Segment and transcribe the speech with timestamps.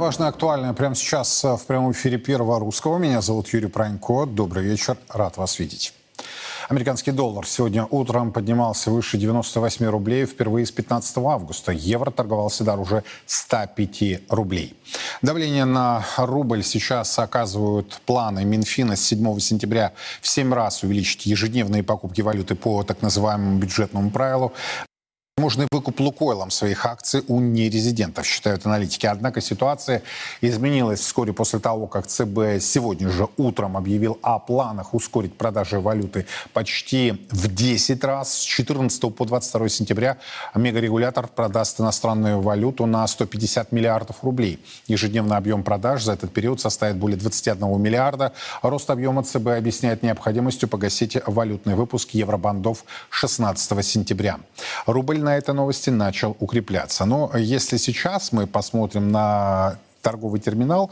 [0.00, 2.96] Самое важное, актуальное прямо сейчас в прямом эфире Первого Русского.
[2.96, 4.24] Меня зовут Юрий Пронько.
[4.24, 4.96] Добрый вечер.
[5.10, 5.92] Рад вас видеть.
[6.70, 11.72] Американский доллар сегодня утром поднимался выше 98 рублей впервые с 15 августа.
[11.72, 14.74] Евро торговался дороже 105 рублей.
[15.20, 21.82] Давление на рубль сейчас оказывают планы Минфина с 7 сентября в 7 раз увеличить ежедневные
[21.82, 24.54] покупки валюты по так называемому бюджетному правилу.
[25.40, 29.06] Возможный выкуп Лукойлом своих акций у нерезидентов, считают аналитики.
[29.06, 30.02] Однако ситуация
[30.42, 36.26] изменилась вскоре после того, как ЦБ сегодня же утром объявил о планах ускорить продажи валюты
[36.52, 38.34] почти в 10 раз.
[38.34, 40.18] С 14 по 22 сентября
[40.54, 44.62] мегарегулятор продаст иностранную валюту на 150 миллиардов рублей.
[44.88, 48.34] Ежедневный объем продаж за этот период составит более 21 миллиарда.
[48.60, 54.38] Рост объема ЦБ объясняет необходимостью погасить валютный выпуск евробандов 16 сентября.
[54.84, 57.04] Рубль на этой новости начал укрепляться.
[57.04, 60.90] Но если сейчас мы посмотрим на торговый терминал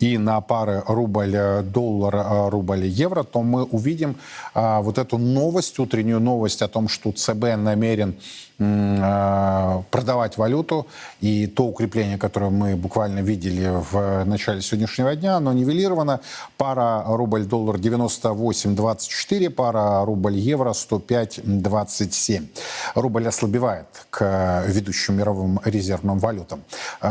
[0.00, 4.16] и на пары рубль-доллар, рубль-евро, то мы увидим
[4.54, 8.16] а, вот эту новость, утреннюю новость о том, что ЦБ намерен
[8.58, 10.86] а, продавать валюту.
[11.20, 16.20] И то укрепление, которое мы буквально видели в начале сегодняшнего дня, оно нивелировано.
[16.56, 22.46] Пара рубль-доллар 98.24, пара рубль-евро 105.27.
[22.94, 26.62] Рубль ослабевает к ведущим мировым резервным валютам.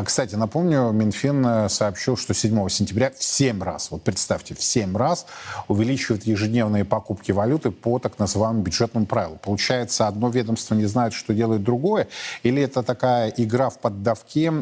[0.06, 5.26] Кстати, напомню, Минфин сообщил, что 7 сентября в 7 раз, вот представьте, в 7 раз
[5.68, 9.38] увеличивает ежедневные покупки валюты по так называемому бюджетному правилу.
[9.42, 12.08] Получается, одно ведомство не знает, что делает другое,
[12.44, 14.54] или это такая игра в поддавке,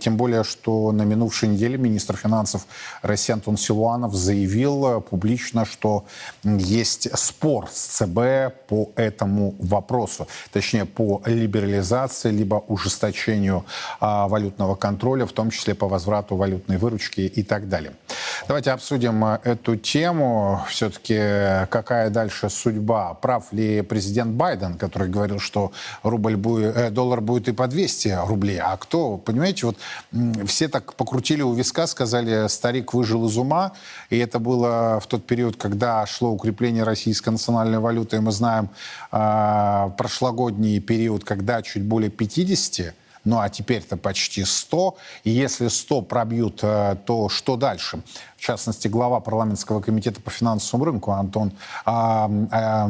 [0.00, 2.66] тем более, что на минувшей неделе министр финансов
[3.02, 6.04] России Антон Силуанов заявил э, публично, что
[6.44, 13.64] есть спор с ЦБ по этому вопросу, точнее, по либерализации, либо ужесточению
[14.00, 17.92] а, валютного контроля, в том числе по возврату валютной выручки и так так далее.
[18.46, 20.60] Давайте обсудим э, эту тему.
[20.68, 23.14] Все-таки какая дальше судьба?
[23.14, 25.72] Прав ли президент Байден, который говорил, что
[26.02, 28.58] рубль будет, э, доллар будет и по 200 рублей?
[28.58, 29.16] А кто?
[29.16, 29.76] Понимаете, вот
[30.46, 33.72] все так покрутили у виска, сказали, старик выжил из ума.
[34.10, 38.16] И это было в тот период, когда шло укрепление российской национальной валюты.
[38.16, 38.68] И мы знаем
[39.10, 44.96] э, прошлогодний период, когда чуть более 50 ну а теперь-то почти 100.
[45.24, 48.02] И если 100 пробьют, э, то что дальше?
[48.36, 51.52] В частности, глава парламентского комитета по финансовому рынку Антон
[51.86, 52.88] а, а,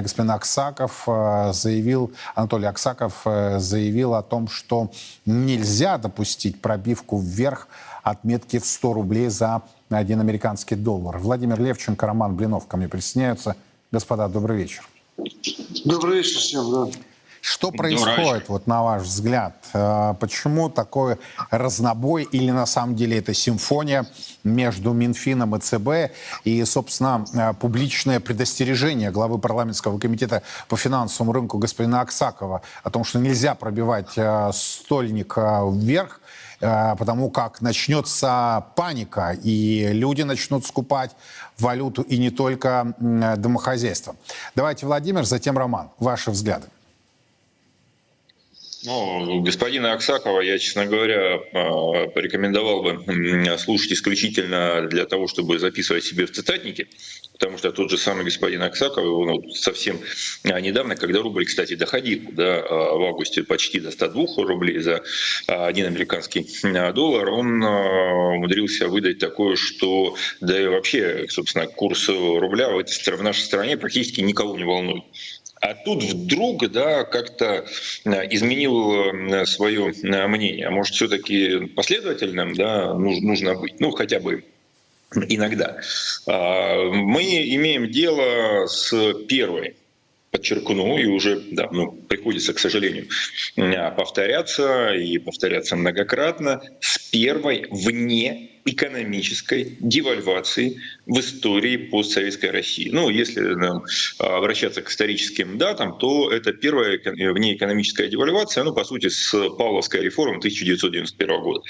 [0.00, 4.90] господин Аксаков а, заявил, Анатолий Аксаков а, заявил о том, что
[5.26, 7.68] нельзя допустить пробивку вверх
[8.02, 11.18] отметки в 100 рублей за один американский доллар.
[11.18, 13.56] Владимир Левченко, Роман Блинов ко мне присоединяются.
[13.92, 14.88] Господа, добрый вечер.
[15.84, 17.13] Добрый вечер всем, да.
[17.46, 19.54] Что происходит, вот на ваш взгляд?
[19.74, 21.18] Э, почему такой
[21.50, 24.06] разнобой или на самом деле это симфония
[24.44, 31.58] между Минфином и ЦБ и, собственно, э, публичное предостережение главы парламентского комитета по финансовому рынку
[31.58, 36.22] господина Аксакова о том, что нельзя пробивать э, стольник вверх,
[36.60, 41.10] потому как начнется паника, и люди начнут скупать
[41.58, 44.16] валюту, и не только домохозяйство.
[44.54, 45.90] Давайте, Владимир, затем Роман.
[45.98, 46.68] Ваши взгляды.
[48.86, 56.04] Ну, господина Аксакова я, честно говоря, а, порекомендовал бы слушать исключительно для того, чтобы записывать
[56.04, 56.88] себе в цитатнике,
[57.32, 60.00] потому что тот же самый господин Аксаков, ну, совсем
[60.44, 65.02] а, недавно, когда рубль, кстати, доходил да, а, в августе почти до 102 рублей за
[65.46, 66.46] один американский
[66.92, 73.78] доллар, он умудрился выдать такое, что да и вообще, собственно, курс рубля в нашей стране
[73.78, 75.04] практически никого не волнует.
[75.64, 77.64] А тут вдруг, да, как-то
[78.04, 80.68] э, изменил э, свое э, мнение.
[80.68, 84.44] Может, все-таки последовательным, да, нужно быть, ну, хотя бы
[85.14, 85.80] иногда.
[86.26, 89.76] А, мы имеем дело с первой
[90.30, 93.08] подчеркну, и уже да, ну, приходится, к сожалению,
[93.96, 102.88] повторяться и повторяться многократно, с первой вне экономической девальвации в истории постсоветской России.
[102.90, 103.84] Ну, если нам
[104.18, 110.38] обращаться к историческим датам, то это первая внеэкономическая девальвация, ну, по сути, с Павловской реформы
[110.38, 111.60] 1991 года.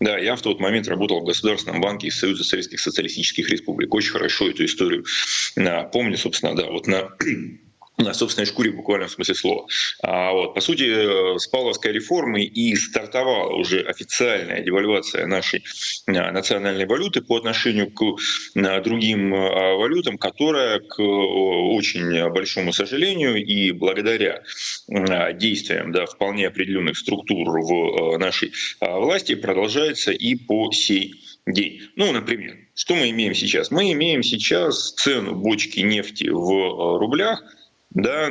[0.00, 3.92] Да, я в тот момент работал в Государственном банке из Союза Советских Социалистических Республик.
[3.92, 5.04] Очень хорошо эту историю
[5.92, 7.10] помню, собственно, да, вот на
[8.02, 9.66] на собственной шкуре в буквальном смысле слова.
[10.02, 15.64] А вот, по сути, с Павловской реформы и стартовала уже официальная девальвация нашей
[16.06, 18.02] а, национальной валюты по отношению к
[18.56, 24.42] а, другим валютам, которая, к очень большому сожалению, и благодаря
[25.34, 31.14] действиям да, вполне определенных структур в нашей власти продолжается и по сей
[31.46, 31.82] день.
[31.96, 33.70] Ну, например, что мы имеем сейчас?
[33.70, 37.42] Мы имеем сейчас цену бочки нефти в рублях–
[37.90, 38.28] да,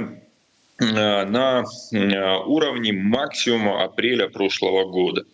[0.80, 0.86] э,
[1.26, 5.26] на э, уровне максимума апреля прошлого года.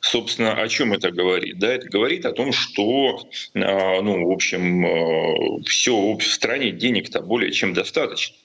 [0.00, 1.58] Собственно, о чем это говорит?
[1.58, 7.52] Да, это говорит о том, что, э, ну, в общем, все в стране денег-то более
[7.52, 8.36] чем достаточно.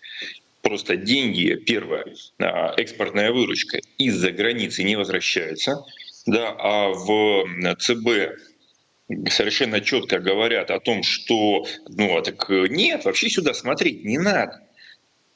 [0.61, 2.05] Просто деньги, первое,
[2.77, 5.83] экспортная выручка из-за границы не возвращается,
[6.27, 7.47] да, а в
[7.79, 8.37] ЦБ
[9.31, 14.61] совершенно четко говорят о том, что, ну, а так нет, вообще сюда смотреть не надо.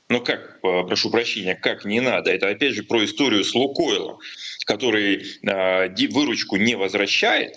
[0.07, 2.31] Ну как, прошу прощения, как не надо?
[2.31, 4.19] Это опять же про историю с Лукойлом,
[4.66, 7.56] который э, выручку не возвращает,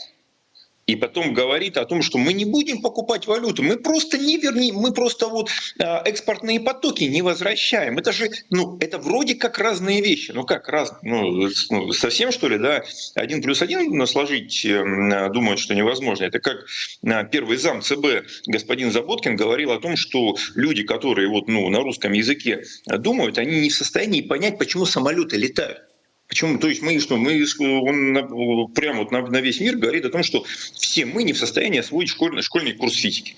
[0.88, 4.76] и потом говорит о том, что мы не будем покупать валюту, мы просто не вернем,
[4.76, 7.98] мы просто вот а, экспортные потоки не возвращаем.
[7.98, 10.32] Это же, ну, это вроде как разные вещи.
[10.32, 12.84] Ну как раз, ну, ну совсем что ли, да?
[13.14, 16.24] Один плюс один сложить, эм, думают, что невозможно.
[16.24, 16.64] Это как
[17.06, 21.80] а, первый зам ЦБ господин Заботкин говорил о том, что люди, которые вот, ну, на
[21.80, 25.82] русском языке думают, они не в состоянии понять, почему самолеты летают.
[26.28, 26.58] Почему?
[26.58, 27.16] То есть мы что?
[27.16, 30.44] Мы, он прямо вот на, на весь мир говорит о том, что
[30.74, 33.34] все мы не в состоянии освоить школьный, школьный курс физики.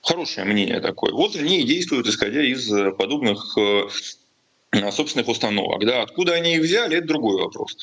[0.00, 1.12] Хорошее мнение такое.
[1.12, 3.88] Вот они и действуют, исходя из э, подобных э,
[4.90, 5.84] собственных установок.
[5.84, 7.76] Да, откуда они их взяли, это другой вопрос.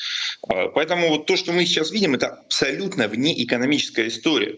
[0.48, 4.56] А, поэтому вот то, что мы сейчас видим, это абсолютно внеэкономическая история.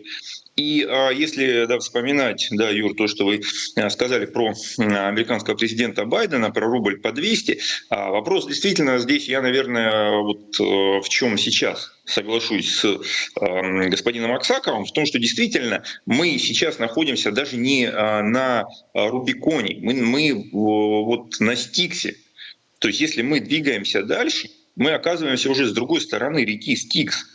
[0.58, 3.40] И а, если да, вспоминать, да, Юр, то, что вы
[3.76, 7.60] а, сказали про американского президента Байдена, про рубль по 200,
[7.90, 14.32] а, вопрос действительно здесь, я, наверное, вот э, в чем сейчас соглашусь с э, господином
[14.32, 18.64] Аксаковым, в том, что действительно мы сейчас находимся даже не э, на
[18.94, 22.16] Рубиконе, мы, мы вот на Стиксе.
[22.80, 27.26] То есть если мы двигаемся дальше, мы оказываемся уже с другой стороны реки Стикс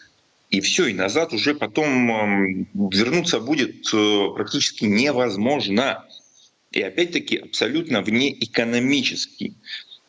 [0.53, 6.05] и все, и назад уже потом вернуться будет э, практически невозможно.
[6.71, 9.57] И опять-таки абсолютно внеэкономический.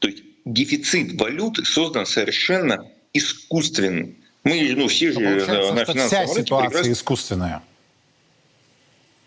[0.00, 4.12] То есть дефицит валюты создан совершенно искусственно.
[4.43, 6.93] Мы, ну, все же э, на финансовом вся ситуация прекрасно...
[6.93, 7.62] искусственная.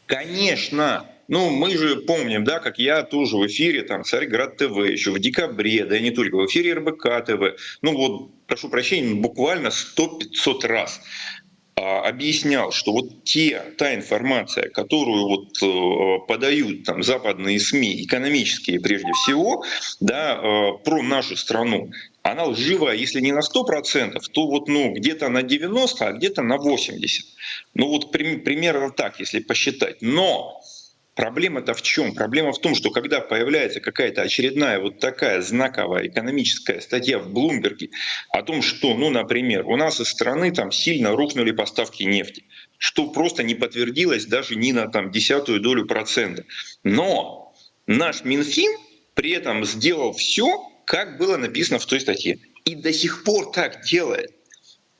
[0.05, 5.11] Конечно, ну, мы же помним, да, как я тоже в эфире, там, Царьград ТВ, еще
[5.11, 9.67] в декабре, да и не только, в эфире РБК ТВ, ну вот, прошу прощения, буквально
[9.67, 11.01] 100-500 раз
[11.79, 18.79] а, объяснял, что вот те, та информация, которую вот э, подают там западные СМИ, экономические
[18.79, 19.63] прежде всего,
[19.99, 21.91] да, э, про нашу страну,
[22.23, 26.55] она лживая, если не на 100%, то вот ну, где-то на 90%, а где-то на
[26.55, 26.97] 80%.
[27.75, 30.01] Ну вот примерно так, если посчитать.
[30.01, 30.59] Но
[31.17, 32.13] Проблема-то в чем?
[32.13, 37.89] Проблема в том, что когда появляется какая-то очередная вот такая знаковая экономическая статья в Блумберге
[38.29, 42.45] о том, что, ну, например, у нас из страны там сильно рухнули поставки нефти,
[42.77, 46.45] что просто не подтвердилось даже ни на там десятую долю процента.
[46.83, 47.55] Но
[47.87, 48.71] наш Минфин
[49.15, 52.37] при этом сделал все, как было написано в той статье.
[52.63, 54.36] И до сих пор так делает.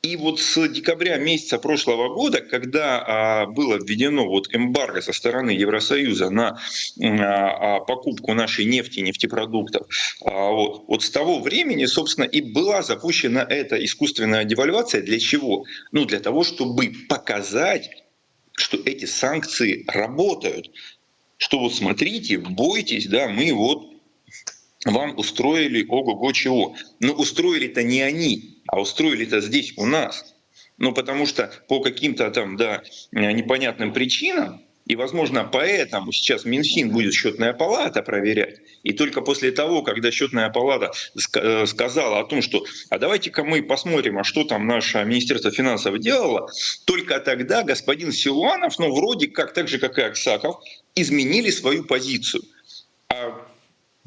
[0.03, 5.49] И вот с декабря месяца прошлого года, когда а, было введено вот эмбарго со стороны
[5.49, 9.87] Евросоюза на а, а, покупку нашей нефти, нефтепродуктов,
[10.21, 15.01] вот, вот с того времени, собственно, и была запущена эта искусственная девальвация.
[15.01, 15.65] Для чего?
[15.91, 17.89] Ну, для того, чтобы показать,
[18.53, 20.71] что эти санкции работают.
[21.37, 23.83] Что вот смотрите, бойтесь, да, мы вот
[24.85, 26.75] вам устроили ого-го чего.
[26.99, 30.35] Но устроили-то не они, а устроили-то здесь у нас.
[30.77, 37.13] Ну, потому что по каким-то там, да, непонятным причинам, и, возможно, поэтому сейчас Минфин будет
[37.13, 38.59] счетная палата проверять.
[38.83, 40.91] И только после того, когда счетная палата
[41.35, 45.99] э, сказала о том, что а давайте-ка мы посмотрим, а что там наше Министерство финансов
[45.99, 46.49] делало,
[46.85, 50.55] только тогда господин Силуанов, ну, вроде как, так же, как и Аксаков,
[50.95, 52.43] изменили свою позицию.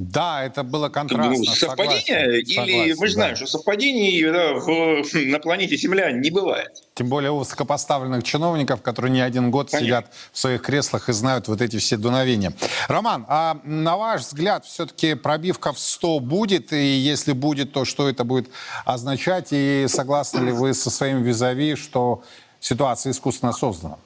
[0.00, 1.37] Да, это было контрастно.
[1.37, 2.00] Ну, совпадение?
[2.00, 3.37] Согласен, или согласен, мы же знаем, да.
[3.37, 6.71] что совпадений да, в, на планете Земля не бывает.
[6.95, 9.87] Тем более у высокопоставленных чиновников, которые не один год Конечно.
[9.87, 12.54] сидят в своих креслах и знают вот эти все дуновения.
[12.88, 16.73] Роман, а на ваш взгляд, все-таки пробивка в 100 будет?
[16.73, 18.49] И если будет, то что это будет
[18.87, 19.49] означать?
[19.50, 22.23] И согласны ли вы со своим визави, что
[22.59, 23.99] ситуация искусственно создана?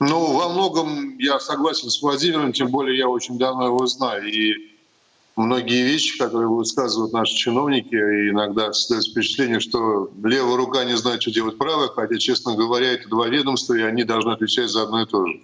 [0.00, 4.26] Ну, во многом я согласен с Владимиром, тем более я очень давно его знаю.
[4.26, 4.76] И
[5.38, 11.30] многие вещи, которые высказывают наши чиновники, иногда создается впечатление, что левая рука не знает, что
[11.30, 15.06] делать правая, хотя, честно говоря, это два ведомства, и они должны отвечать за одно и
[15.06, 15.40] то же.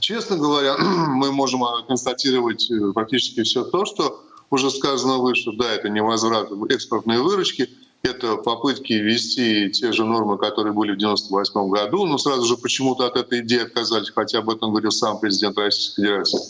[0.00, 5.50] Честно говоря, мы можем констатировать э, практически все то, что уже сказано выше.
[5.56, 7.70] Да, это не возврат экспортной выручки–
[8.02, 13.06] это попытки ввести те же нормы, которые были в 1998 году, но сразу же почему-то
[13.06, 16.40] от этой идеи отказались, хотя об этом говорил сам президент Российской Федерации.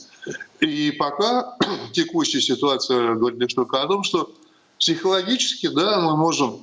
[0.62, 1.58] И пока
[1.92, 4.32] текущая ситуация говорит лишь только о том, что
[4.78, 6.60] психологически да, мы можем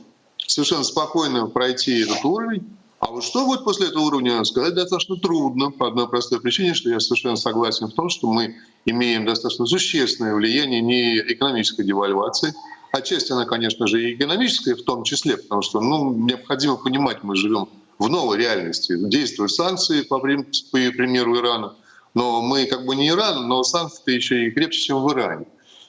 [0.48, 2.68] совершенно спокойно пройти этот уровень,
[3.00, 6.90] а вот что будет после этого уровня, сказать достаточно трудно, по одной простой причине, что
[6.90, 12.54] я совершенно согласен в том, что мы имеем достаточно существенное влияние не экономической девальвации,
[12.92, 17.36] Отчасти она, конечно же, и экономическая в том числе, потому что ну, необходимо понимать, мы
[17.36, 18.96] живем в новой реальности.
[18.98, 21.76] Действуют санкции, по, примеру Ирана,
[22.14, 25.46] но мы как бы не Иран, но санкции еще и крепче, чем в Иране.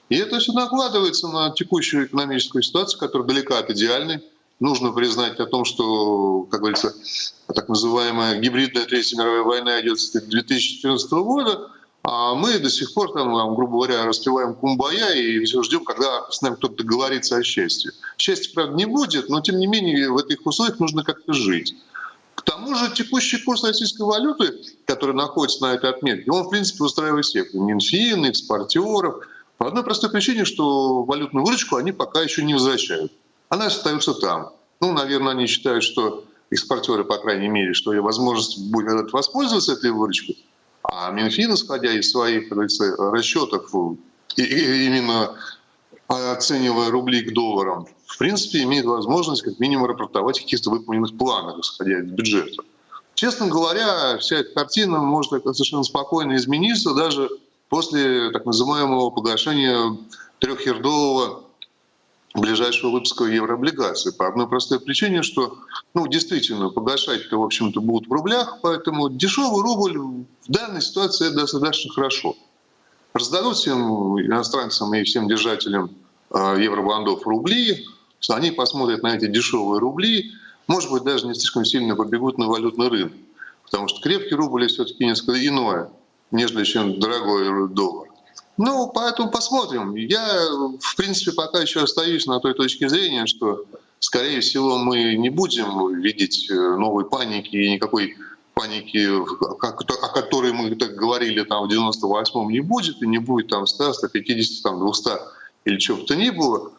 [0.09, 4.21] И это все накладывается на текущую экономическую ситуацию, которая далека от идеальной.
[4.59, 6.93] Нужно признать о том, что, как говорится,
[7.47, 11.71] так называемая гибридная Третья мировая война идет с 2014 года,
[12.03, 16.41] а мы до сих пор, там, грубо говоря, распеваем кумбая и все ждем, когда с
[16.41, 17.91] нами кто-то договорится о счастье.
[18.17, 21.75] Счастья, правда, не будет, но тем не менее в этих условиях нужно как-то жить.
[22.41, 26.83] К тому же текущий курс российской валюты, который находится на этой отметке, он, в принципе,
[26.83, 27.53] устраивает всех.
[27.53, 29.27] Минфин, экспортеров.
[29.59, 33.11] По одной простой причине, что валютную выручку они пока еще не возвращают.
[33.49, 34.53] Она остается там.
[34.79, 40.43] Ну, наверное, они считают, что экспортеры, по крайней мере, что возможность будет воспользоваться этой выручкой,
[40.83, 43.71] а Минфин, исходя из своих расчетов,
[44.35, 45.35] именно
[46.11, 51.59] оценивая рубли к долларам, в принципе, имеет возможность как минимум рапортовать о каких-то выполненных планах,
[51.59, 52.63] исходя из бюджета.
[53.15, 57.29] Честно говоря, вся эта картина может совершенно спокойно измениться даже
[57.69, 59.97] после так называемого погашения
[60.39, 61.43] трехердового
[62.33, 65.57] ближайшего выпуска еврооблигаций по одной простой причине, что
[65.93, 71.91] ну, действительно погашать-то, в общем-то, будут в рублях, поэтому дешевый рубль в данной ситуации достаточно
[71.93, 72.35] хорошо.
[73.13, 75.91] Раздадут всем иностранцам и всем держателям
[76.33, 77.85] э, евробандов рубли,
[78.29, 80.31] они посмотрят на эти дешевые рубли,
[80.67, 83.13] может быть, даже не слишком сильно побегут на валютный рынок,
[83.63, 85.89] потому что крепкий рубль все-таки несколько иное,
[86.31, 88.07] нежели чем дорогой доллар.
[88.57, 89.95] Ну, поэтому посмотрим.
[89.95, 90.23] Я,
[90.79, 93.65] в принципе, пока еще остаюсь на той точке зрения, что,
[93.99, 98.15] скорее всего, мы не будем видеть э, новой паники и никакой
[98.53, 103.67] паники, о которой мы так говорили там в 98-м, не будет, и не будет там
[103.67, 105.09] 100, 150, там 200
[105.65, 106.71] или чего бы то ни было.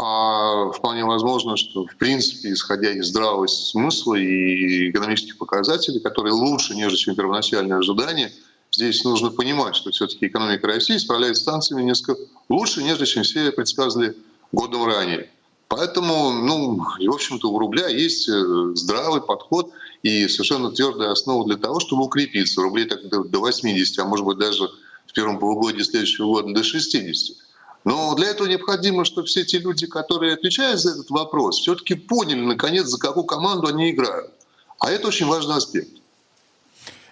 [0.00, 6.76] А вполне возможно, что, в принципе, исходя из здравого смысла и экономических показателей, которые лучше,
[6.76, 8.32] нежели чем первоначальные ожидания–
[8.70, 13.50] Здесь нужно понимать, что все-таки экономика России справляется с санкциями несколько лучше, нежели чем все
[13.50, 14.16] предсказывали
[14.52, 15.30] годом ранее.
[15.68, 19.70] Поэтому, ну, в общем-то, у рубля есть э, здравый подход
[20.02, 22.62] и совершенно твердая основа для того, чтобы укрепиться.
[22.62, 24.70] Рублей так до 80, а может быть даже
[25.06, 27.36] в первом полугодии следующего года до 60.
[27.84, 32.40] Но для этого необходимо, чтобы все те люди, которые отвечают за этот вопрос, все-таки поняли,
[32.40, 34.32] наконец, за какую команду они играют.
[34.78, 35.90] А это очень важный аспект.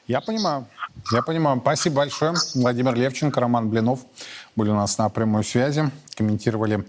[0.06, 0.66] Я понимаю.
[1.12, 1.60] Я понимаю.
[1.60, 2.34] Спасибо большое.
[2.54, 4.00] Владимир Левченко, Роман Блинов
[4.54, 6.84] были у нас на прямой связи, комментировали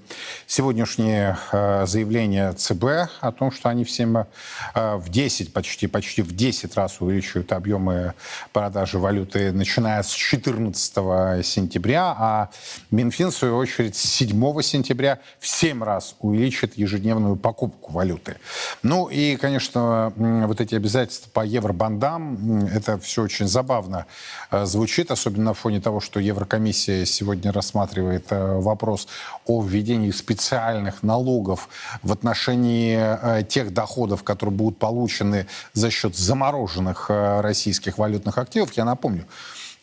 [0.47, 4.25] сегодняшнее э, заявление ЦБ о том, что они всем э,
[4.73, 8.13] в 10, почти, почти в 10 раз увеличивают объемы
[8.53, 12.49] продажи валюты, начиная с 14 сентября, а
[12.89, 18.37] Минфин, в свою очередь, с 7 сентября в 7 раз увеличит ежедневную покупку валюты.
[18.81, 24.05] Ну и, конечно, вот эти обязательства по евробандам, это все очень забавно
[24.51, 29.07] э, звучит, особенно на фоне того, что Еврокомиссия сегодня рассматривает вопрос
[29.45, 31.69] о введении специальных налогов
[32.03, 38.73] в отношении э, тех доходов, которые будут получены за счет замороженных э, российских валютных активов.
[38.73, 39.25] Я напомню,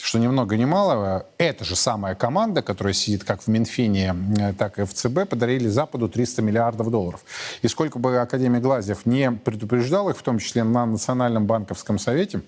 [0.04, 4.14] что ни много ни мало, эта же самая команда, которая сидит как в Минфине,
[4.58, 7.24] так и в ЦБ, подарили Западу 300 миллиардов долларов.
[7.62, 12.42] И сколько бы Академия Глазьев не предупреждал их, в том числе на Национальном банковском совете,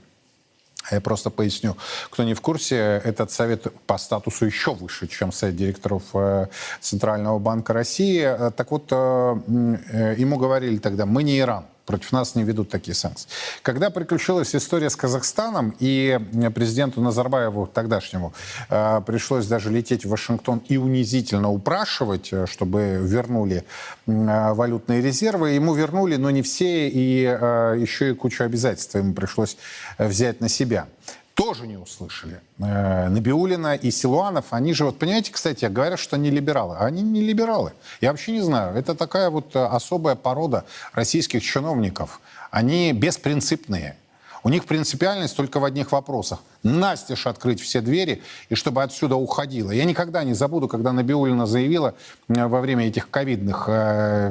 [0.91, 1.77] я просто поясню,
[2.11, 6.47] кто не в курсе, этот совет по статусу еще выше, чем совет директоров э,
[6.81, 8.23] Центрального банка России.
[8.23, 11.65] Э, так вот, э, ему говорили тогда, мы не Иран.
[11.87, 13.29] Против нас не ведут такие санкции.
[13.63, 16.19] Когда приключилась история с Казахстаном, и
[16.53, 18.35] президенту Назарбаеву, тогдашнему,
[18.69, 23.65] э, пришлось даже лететь в Вашингтон и унизительно упрашивать, э, чтобы вернули
[24.07, 29.57] э, валютные резервы, ему вернули, но не все, и еще и кучу обязательств ему пришлось
[29.99, 30.89] взять на себя
[31.37, 32.41] тоже не услышали.
[32.59, 36.77] Э, Набиулина и Силуанов, они же, вот понимаете, кстати, говорят, что они либералы.
[36.79, 37.73] Они не либералы.
[38.01, 38.75] Я вообще не знаю.
[38.75, 40.65] Это такая вот э, особая порода
[40.95, 42.21] российских чиновников.
[42.51, 43.97] Они беспринципные.
[44.45, 46.39] У них принципиальность только в одних вопросах.
[46.63, 49.71] Настежь открыть все двери, и чтобы отсюда уходило.
[49.73, 51.95] Я никогда не забуду, когда Набиулина заявила
[52.29, 53.69] э, во время этих ковидных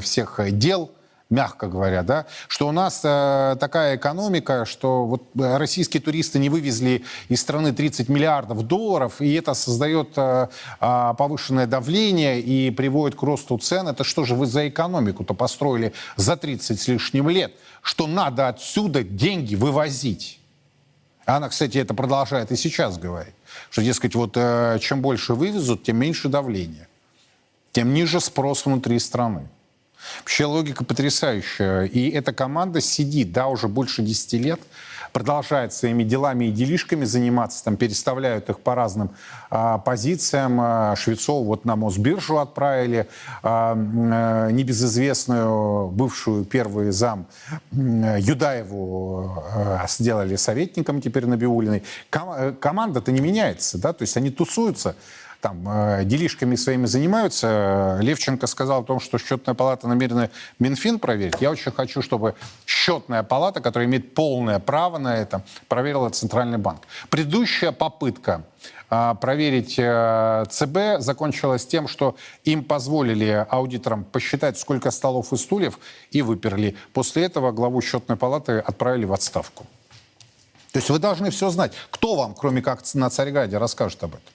[0.01, 0.89] всех дел,
[1.29, 7.03] мягко говоря, да, что у нас э, такая экономика, что вот российские туристы не вывезли
[7.29, 10.47] из страны 30 миллиардов долларов, и это создает э,
[10.79, 13.87] э, повышенное давление и приводит к росту цен.
[13.87, 19.03] Это что же вы за экономику-то построили за 30 с лишним лет, что надо отсюда
[19.03, 20.39] деньги вывозить?
[21.25, 23.33] Она, кстати, это продолжает и сейчас говорить,
[23.71, 26.87] что, дескать, вот э, чем больше вывезут, тем меньше давление,
[27.71, 29.49] тем ниже спрос внутри страны.
[30.19, 31.83] Вообще логика потрясающая.
[31.83, 34.59] И эта команда сидит, да, уже больше 10 лет,
[35.15, 39.11] продолжает своими делами и делишками заниматься, там переставляют их по разным
[39.49, 40.59] а, позициям.
[40.59, 43.07] А, Швецов вот на Мосбиржу отправили,
[43.41, 47.27] а, а, небезызвестную бывшую первый зам
[47.71, 51.83] Юдаеву а, сделали советником теперь Набиулиной.
[52.09, 54.97] Ком- э, команда-то не меняется, да, то есть они тусуются
[55.45, 57.99] там э, делишками своими занимаются.
[58.01, 61.35] Левченко сказал о том, что счетная палата намерена Минфин проверить.
[61.39, 62.33] Я очень хочу, чтобы
[62.65, 66.81] счетная палата, которая имеет полное право на это, проверила Центральный банк.
[67.11, 68.41] Предыдущая попытка
[68.89, 75.77] э, проверить э, ЦБ закончилась тем, что им позволили аудиторам посчитать, сколько столов и стульев,
[76.09, 76.75] и выперли.
[76.91, 79.67] После этого главу счетной палаты отправили в отставку.
[80.71, 81.73] То есть вы должны все знать.
[81.91, 84.33] Кто вам, кроме как на Царьграде, расскажет об этом?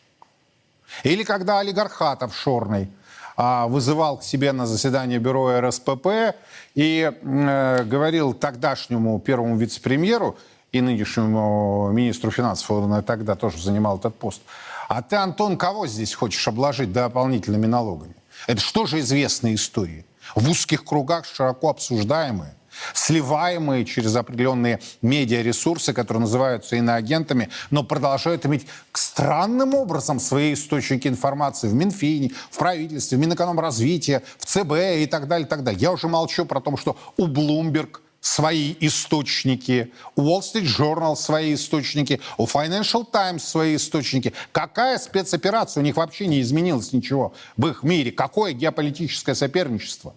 [1.02, 2.90] Или когда олигархат офшорный
[3.36, 6.34] а, вызывал к себе на заседание бюро РСПП
[6.74, 10.36] и э, говорил тогдашнему первому вице-премьеру
[10.72, 14.42] и нынешнему министру финансов, он тогда тоже занимал этот пост,
[14.88, 18.14] а ты, Антон, кого здесь хочешь обложить дополнительными налогами?
[18.46, 20.04] Это что же известные истории?
[20.34, 22.54] В узких кругах широко обсуждаемые
[22.94, 31.68] сливаемые через определенные медиаресурсы, которые называются иноагентами, но продолжают иметь странным образом свои источники информации
[31.68, 35.80] в Минфине, в правительстве, в Минэкономразвития, в ЦБ и так далее, и так далее.
[35.80, 41.54] Я уже молчу про то, что у Bloomberg свои источники, у Wall Street Journal свои
[41.54, 44.32] источники, у Financial Times свои источники.
[44.52, 45.80] Какая спецоперация?
[45.80, 48.12] У них вообще не изменилось ничего в их мире.
[48.12, 50.14] Какое геополитическое соперничество?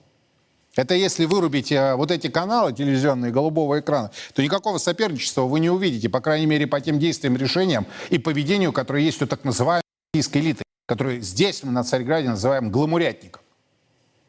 [0.76, 5.70] Это если вырубить э, вот эти каналы телевизионные голубого экрана, то никакого соперничества вы не
[5.70, 9.84] увидите, по крайней мере, по тем действиям, решениям и поведению, которое есть у так называемой
[10.14, 13.42] российской элиты, которую здесь мы на Царьграде называем гламурятником.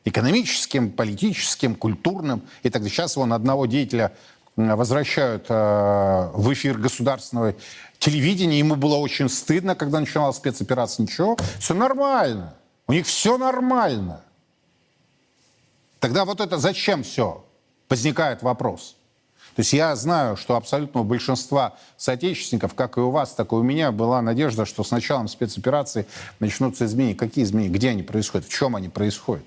[0.05, 2.83] Экономическим, политическим, культурным и так.
[2.83, 4.13] Сейчас вон одного деятеля
[4.57, 7.55] возвращают э, в эфир государственного
[7.99, 8.59] телевидения.
[8.59, 11.05] Ему было очень стыдно, когда начиналась спецоперация.
[11.05, 12.55] Ничего, все нормально.
[12.87, 14.21] У них все нормально.
[16.05, 17.43] Тогда вот это зачем все?
[17.89, 18.95] Возникает вопрос.
[19.57, 23.55] То есть я знаю, что абсолютно у большинства соотечественников, как и у вас, так и
[23.55, 26.07] у меня, была надежда, что с началом спецоперации
[26.41, 27.15] начнутся изменения.
[27.15, 27.73] Какие изменения?
[27.73, 28.47] Где они происходят?
[28.47, 29.47] В чем они происходят?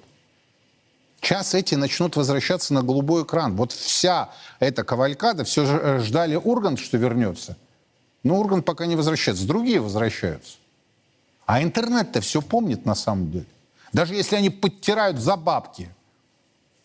[1.22, 3.56] Сейчас эти начнут возвращаться на голубой экран.
[3.56, 7.56] Вот вся эта кавалькада, все э, ждали Ургант, что вернется.
[8.24, 9.46] Но Ургант пока не возвращается.
[9.46, 10.58] Другие возвращаются.
[11.46, 13.46] А интернет-то все помнит на самом деле.
[13.94, 15.92] Даже если они подтирают за бабки–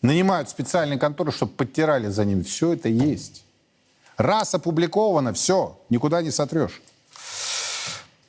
[0.03, 2.43] нанимают специальные конторы, чтобы подтирали за ним.
[2.43, 3.43] Все это есть.
[4.17, 6.83] Раз опубликовано, все, никуда не сотрешь.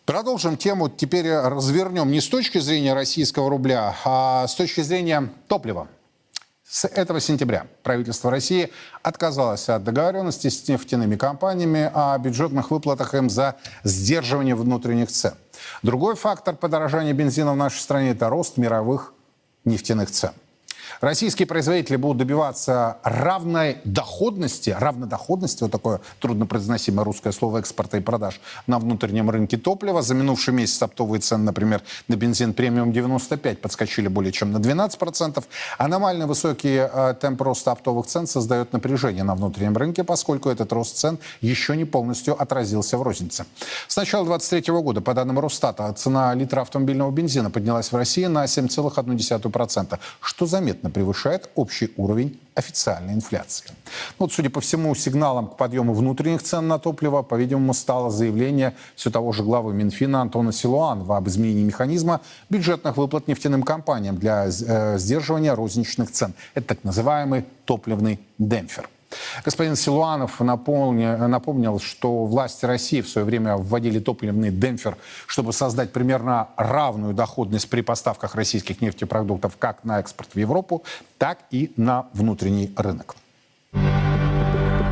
[0.06, 5.88] Продолжим тему, теперь развернем не с точки зрения российского рубля, а с точки зрения топлива.
[6.66, 8.70] С этого сентября правительство России
[9.02, 15.34] отказалось от договоренности с нефтяными компаниями о бюджетных выплатах им за сдерживание внутренних цен.
[15.82, 19.14] Другой фактор подорожания бензина в нашей стране– это рост мировых
[19.64, 20.32] нефтяных цен.
[21.00, 28.40] Российские производители будут добиваться равной доходности, равнодоходности, вот такое труднопроизносимое русское слово экспорта и продаж
[28.66, 30.02] на внутреннем рынке топлива.
[30.02, 35.44] За минувший месяц оптовые цены, например, на бензин премиум 95 подскочили более чем на 12%.
[35.78, 40.96] Аномально высокий э, темп роста оптовых цен создает напряжение на внутреннем рынке, поскольку этот рост
[40.96, 43.46] цен еще не полностью отразился в рознице.
[43.88, 48.44] С начала 2023 года, по данным Росстата, цена литра автомобильного бензина поднялась в России на
[48.44, 53.66] 7,1%, что заметно заметно превышает общий уровень официальной инфляции.
[54.18, 58.72] Ну, вот, судя по всему, сигналом к подъему внутренних цен на топливо, по-видимому, стало заявление
[58.96, 62.20] все того же главы Минфина Антона Силуанова об изменении механизма
[62.50, 66.34] бюджетных выплат нефтяным компаниям для э, сдерживания розничных цен.
[66.54, 68.88] Это так называемый топливный демпфер.
[69.44, 74.96] Господин Силуанов напомнил, напомнил, что власти России в свое время вводили топливный демпфер,
[75.26, 80.82] чтобы создать примерно равную доходность при поставках российских нефтепродуктов как на экспорт в Европу,
[81.18, 83.16] так и на внутренний рынок.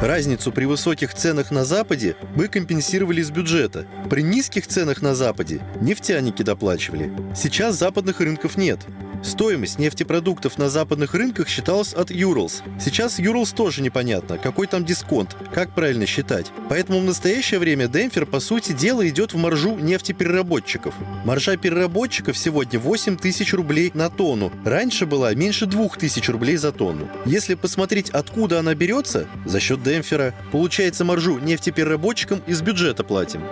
[0.03, 3.87] Разницу при высоких ценах на Западе мы компенсировали из бюджета.
[4.11, 7.13] При низких ценах на Западе нефтяники доплачивали.
[7.37, 8.81] Сейчас западных рынков нет.
[9.23, 12.63] Стоимость нефтепродуктов на западных рынках считалась от Юрлс.
[12.81, 16.47] Сейчас Юрлс тоже непонятно, какой там дисконт, как правильно считать.
[16.69, 20.95] Поэтому в настоящее время демпфер, по сути дела, идет в маржу нефтепереработчиков.
[21.25, 24.53] Маржа переработчиков сегодня 8 тысяч рублей на тонну.
[24.65, 27.09] Раньше была меньше 2 тысяч рублей за тонну.
[27.25, 33.43] Если посмотреть, откуда она берется, за счет демпфера, получается маржу нефтепереработчикам из бюджета платим.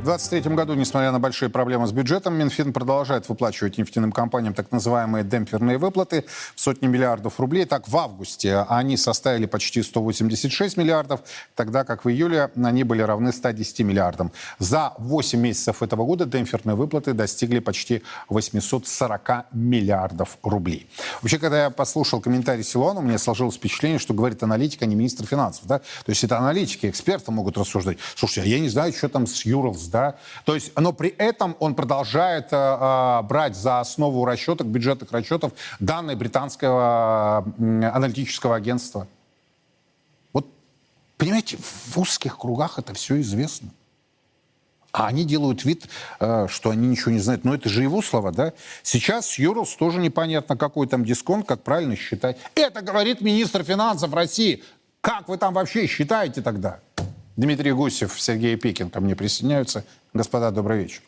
[0.00, 4.72] В 2023 году, несмотря на большие проблемы с бюджетом, Минфин продолжает выплачивать нефтяным компаниям так
[4.72, 7.66] называемые демпферные выплаты в сотни миллиардов рублей.
[7.66, 11.20] Так, в августе они составили почти 186 миллиардов,
[11.54, 14.32] тогда как в июле они были равны 110 миллиардам.
[14.58, 20.88] За 8 месяцев этого года демпферные выплаты достигли почти 840 миллиардов рублей.
[21.20, 24.94] Вообще, когда я послушал комментарий Силуана, у меня сложилось впечатление, что говорит аналитик, а не
[24.94, 25.66] министр финансов.
[25.66, 25.80] Да?
[25.80, 27.98] То есть это аналитики, эксперты могут рассуждать.
[28.14, 31.56] Слушайте, а я не знаю, что там с Юрлс, да, то есть, но при этом
[31.58, 39.06] он продолжает э, брать за основу расчетов, бюджетных расчетов данные британского э, аналитического агентства.
[40.32, 40.46] Вот,
[41.18, 43.70] понимаете, в узких кругах это все известно.
[44.92, 47.44] А они делают вид, э, что они ничего не знают.
[47.44, 48.52] Но это же его слова, да?
[48.82, 52.38] Сейчас с Юрлс тоже непонятно, какой там дисконт, как правильно считать.
[52.54, 54.64] Это говорит министр финансов России.
[55.00, 56.80] Как вы там вообще считаете тогда?
[57.40, 59.86] Дмитрий Гусев, Сергей Пекин ко мне присоединяются.
[60.12, 61.00] Господа, добрый вечер.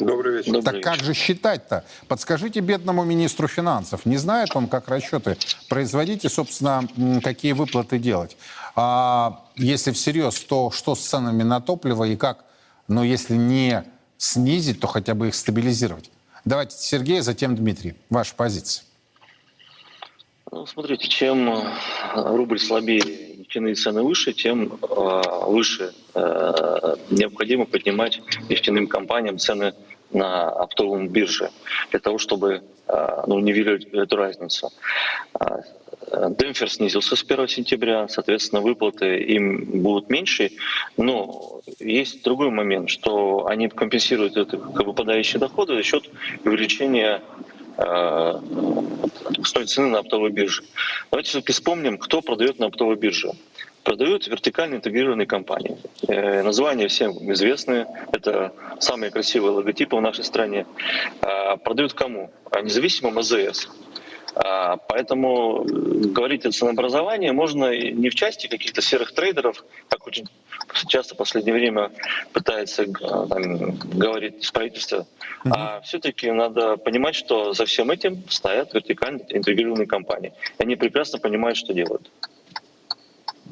[0.00, 0.60] Добрый вечер.
[0.60, 1.84] так как же считать-то?
[2.08, 4.06] Подскажите бедному министру финансов.
[4.06, 5.36] Не знает он, как расчеты
[5.68, 6.88] производить и, собственно,
[7.22, 8.36] какие выплаты делать.
[8.74, 12.44] А если всерьез, то что с ценами на топливо и как,
[12.88, 13.84] ну, если не
[14.18, 16.10] снизить, то хотя бы их стабилизировать?
[16.44, 17.94] Давайте Сергей, затем Дмитрий.
[18.08, 18.82] Ваша позиция.
[20.50, 21.72] Ну, смотрите, чем э,
[22.16, 29.74] рубль слабее, нефтяные цены выше, тем э, выше э, необходимо поднимать нефтяным компаниям цены
[30.12, 31.50] на оптовом бирже
[31.90, 34.70] для того, чтобы э, ну, нивелировать эту разницу.
[35.34, 35.60] А,
[36.30, 40.52] Демпфер снизился с 1 сентября, соответственно, выплаты им будут меньше,
[40.96, 46.08] но есть другой момент, что они компенсируют это выпадающие доходы за счет
[46.44, 47.20] увеличения
[47.80, 50.62] э, стоит цены на оптовой бирже.
[51.10, 53.32] Давайте все-таки вспомним, кто продает на оптовой бирже.
[53.82, 55.78] Продают вертикально интегрированные компании.
[56.06, 57.86] Э, названия всем известны.
[58.12, 60.66] Это самые красивые логотипы в нашей стране.
[61.22, 62.30] А продают кому?
[62.50, 63.68] А Независимым АЗС.
[64.34, 70.28] А, Поэтому э, говорить о ценообразовании можно не в части каких-то серых трейдеров, как очень
[70.88, 71.90] часто в последнее время
[72.32, 75.06] пытается э, там, говорить правительство,
[75.44, 80.32] а все-таки надо понимать, что за всем этим стоят вертикально интегрированные компании.
[80.58, 82.10] Они прекрасно понимают, что делают.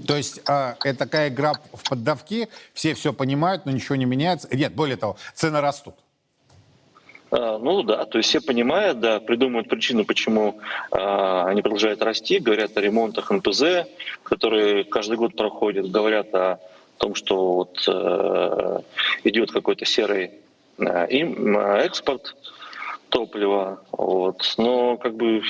[0.06, 4.48] То есть а, это такая игра в поддавки, все все понимают, но ничего не меняется.
[4.54, 5.96] Нет, более того, цены растут.
[7.30, 10.60] А, Ну да, то есть все понимают, да, придумывают причину, почему
[10.90, 13.86] а, они продолжают расти, говорят о ремонтах НПЗ,
[14.22, 16.60] которые каждый год проходят, говорят о
[16.98, 18.80] том, что вот э,
[19.24, 20.32] идет какой-то серый
[20.78, 22.34] э, им э, экспорт
[23.08, 24.54] топлива, вот.
[24.58, 25.42] Но как бы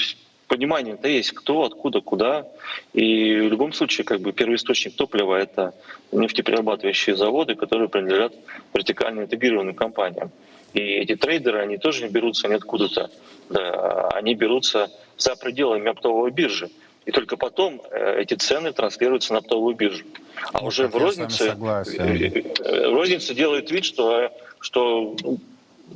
[0.46, 2.46] понимание-то есть, кто, откуда, куда.
[2.92, 5.74] И в любом случае, как бы первый источник топлива— это
[6.12, 8.34] нефтеперерабатывающие заводы, которые принадлежат
[8.74, 10.30] вертикально интегрированным компаниям.
[10.78, 13.10] И эти трейдеры, они тоже не берутся ниоткуда-то.
[13.50, 16.70] Да, они берутся за пределами оптовой биржи.
[17.04, 20.04] И только потом э, эти цены транслируются на оптовую биржу.
[20.52, 25.16] А Ну, уже в рознице, э, э, розница делает вид, что, что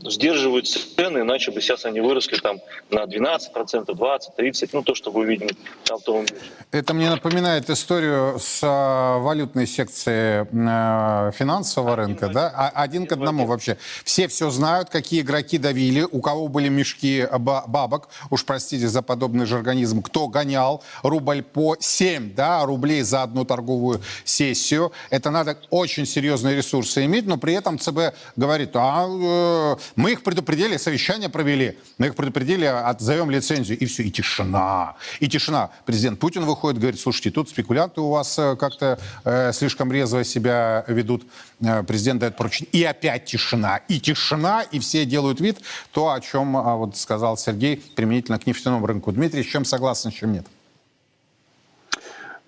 [0.04, 5.10] сдерживают цены, иначе бы сейчас они выросли там на 12%, 20, 30, ну то, что
[5.10, 5.48] вы видим
[5.88, 6.44] на оптовом бирже.
[6.70, 12.52] Это мне напоминает историю с а, валютной секции а, финансового рынка, да?
[12.54, 13.76] А- Один к одному вообще.
[14.04, 19.02] Все все знают, какие игроки давили, у кого были мешки ба- бабок, уж простите за
[19.02, 24.92] подобный же организм, кто гонял рубль по 7 да, рублей за одну торговую сессию.
[25.10, 30.22] Это надо очень серьезные ресурсы иметь, но при этом ЦБ говорит, а э, мы их
[30.22, 35.70] предупредили, совещание провели, мы их предупредили, отзовем лицензию, и все, и тишина, и тишина.
[35.86, 40.84] Президент Путин выходит, говорит, слушайте, тут спекулянты у вас э, как-то э, слишком резво себя
[40.88, 41.24] ведут.
[41.60, 45.60] Э, президент дает поручение, и опять тишина, и тишина, и все делают вид,
[45.92, 49.12] то, о чем а, вот сказал Сергей, применительно к нефтяному рынку.
[49.12, 50.46] Дмитрий, с чем согласен, с чем нет?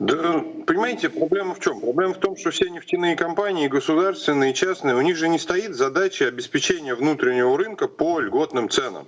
[0.00, 1.80] Да, понимаете, проблема в чем?
[1.80, 5.74] Проблема в том, что все нефтяные компании, государственные и частные, у них же не стоит
[5.74, 9.06] задача обеспечения внутреннего рынка по льготным ценам.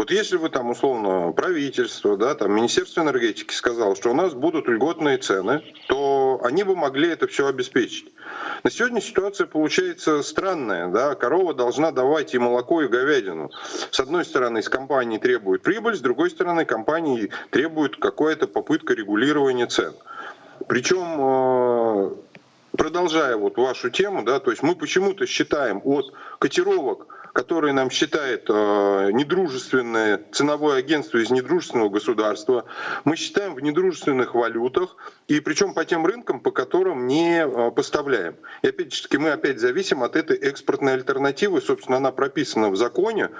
[0.00, 4.66] Вот если бы там условно правительство, да, там Министерство энергетики сказало, что у нас будут
[4.66, 8.10] льготные цены, то они бы могли это все обеспечить.
[8.64, 10.88] На сегодня ситуация получается странная.
[10.88, 11.14] Да?
[11.16, 13.50] Корова должна давать и молоко, и говядину.
[13.90, 19.66] С одной стороны, из компании требует прибыль, с другой стороны, компании требует какая-то попытка регулирования
[19.66, 19.92] цен.
[20.66, 22.10] Причем э,
[22.74, 28.46] продолжая вот вашу тему, да, то есть мы почему-то считаем от котировок которые нам считает
[28.48, 32.64] э, недружественное ценовое агентство из недружественного государства.
[33.04, 34.96] Мы считаем в недружественных валютах,
[35.28, 38.36] и причем по тем рынкам, по которым не э, поставляем.
[38.62, 41.60] И опять же таки мы опять зависим от этой экспортной альтернативы.
[41.60, 43.30] Собственно, она прописана в законе.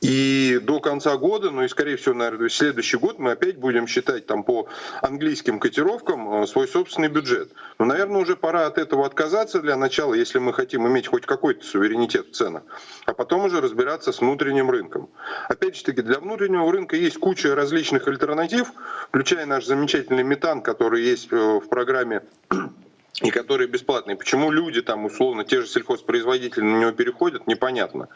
[0.00, 3.86] И до конца года, ну и скорее всего, наверное, в следующий год мы опять будем
[3.86, 4.68] считать там по
[5.00, 7.50] английским котировкам э, свой собственный бюджет.
[7.78, 11.64] Но, наверное, уже пора от этого отказаться для начала, если мы хотим иметь хоть какой-то
[11.64, 12.62] суверенитет в ценах.
[13.06, 15.08] А потом уже разбираться с внутренним рынком.
[15.48, 18.72] Опять же таки, для внутреннего рынка есть куча различных альтернатив,
[19.08, 22.22] включая наш замечательный метан, который есть э, в программе
[23.22, 24.16] и который бесплатный.
[24.16, 28.08] Почему люди там, условно, те же сельхозпроизводители на него переходят, непонятно.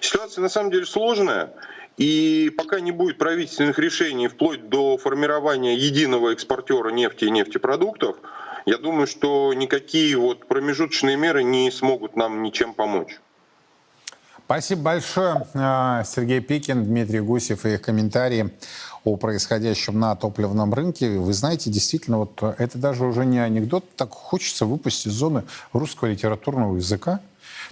[0.00, 1.52] Ситуация на самом деле сложная,
[1.96, 8.16] и пока не будет правительственных решений вплоть до формирования единого экспортера нефти и нефтепродуктов,
[8.66, 13.18] я думаю, что никакие вот промежуточные меры не смогут нам ничем помочь.
[14.46, 18.52] Спасибо большое, а, Сергей Пикин, Дмитрий Гусев и их комментарии
[19.02, 21.18] о происходящем на топливном рынке.
[21.18, 26.06] Вы знаете, действительно, вот это даже уже не анекдот, так хочется выпустить из зоны русского
[26.06, 27.18] литературного языка.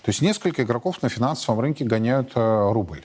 [0.02, 3.04] То есть несколько игроков на финансовом рынке гоняют а, рубль.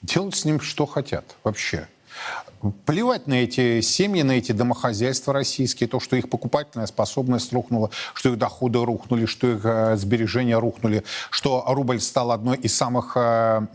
[0.00, 1.88] Делают с ним что хотят вообще.
[2.84, 8.30] Плевать на эти семьи, на эти домохозяйства российские, то, что их покупательная способность рухнула, что
[8.30, 13.66] их доходы рухнули, что их э, сбережения рухнули, что рубль стал одной из самых э,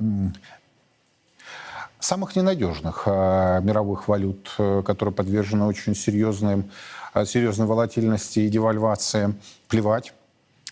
[2.02, 6.64] самых ненадежных э, мировых валют, э, которые подвержены очень серьезной,
[7.14, 9.36] э, серьезной волатильности и девальвации.
[9.68, 10.14] Плевать.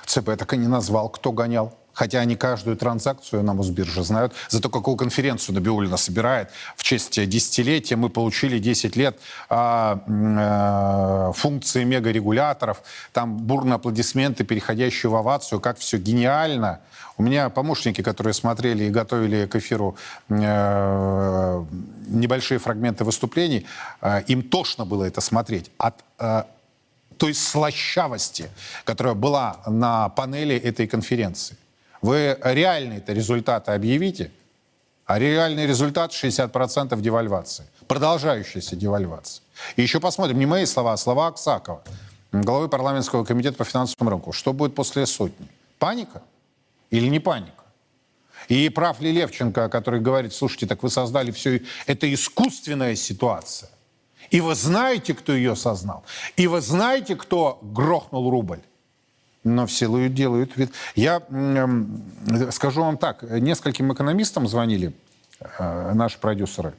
[0.06, 1.74] ЦБ так и не назвал, кто гонял.
[2.00, 4.32] Хотя они каждую транзакцию на Мосбирже знают.
[4.48, 6.50] Зато какую конференцию Набиулина собирает.
[6.78, 12.84] В честь десятилетия мы получили 10 лет а, а, функции мегарегуляторов.
[13.12, 15.60] Там бурные аплодисменты, переходящие в овацию.
[15.60, 16.80] Как все гениально.
[17.18, 19.98] У меня помощники, которые смотрели и готовили к эфиру
[20.30, 21.66] э,
[22.08, 23.66] небольшие фрагменты выступлений,
[24.02, 25.70] э, им тошно было это смотреть.
[25.78, 26.44] От э,
[27.18, 28.50] той слащавости,
[28.86, 31.58] которая была на панели этой конференции.
[32.02, 34.32] Вы реальные-то результаты объявите,
[35.06, 39.44] а реальный результат 60% девальвации, продолжающаяся девальвация.
[39.76, 41.84] И еще посмотрим, не мои слова, а слова Аксакова,
[42.32, 44.32] главы парламентского комитета по финансовому рынку.
[44.32, 45.48] Что будет после сотни?
[45.78, 46.22] Паника
[46.92, 47.64] или не паника?
[48.48, 53.70] И прав ли Левченко, который говорит, слушайте, так вы создали все, это искусственная ситуация.
[54.32, 56.04] И вы знаете, кто ее создал.
[56.38, 58.62] И вы знаете, кто грохнул рубль
[59.44, 60.72] но в силу делают вид.
[60.96, 64.94] Я э, скажу вам так, нескольким экономистам звонили
[65.40, 66.74] э, наши продюсеры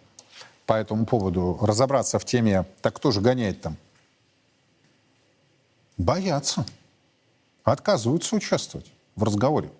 [0.66, 3.76] по этому поводу, разобраться в теме, так кто же гоняет там?
[5.96, 6.64] Боятся,
[7.64, 9.70] отказываются участвовать в разговоре.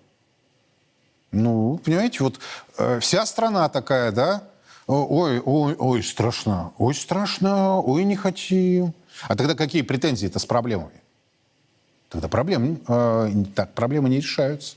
[1.31, 2.39] Ну, понимаете, вот
[2.77, 4.43] э, вся страна такая, да?
[4.87, 8.93] Ой, ой, ой, страшно, ой, страшно, ой, не хотим.
[9.27, 11.00] А тогда какие претензии-то с проблемами?
[12.11, 14.75] Тогда проблем, э, так, проблемы не решаются.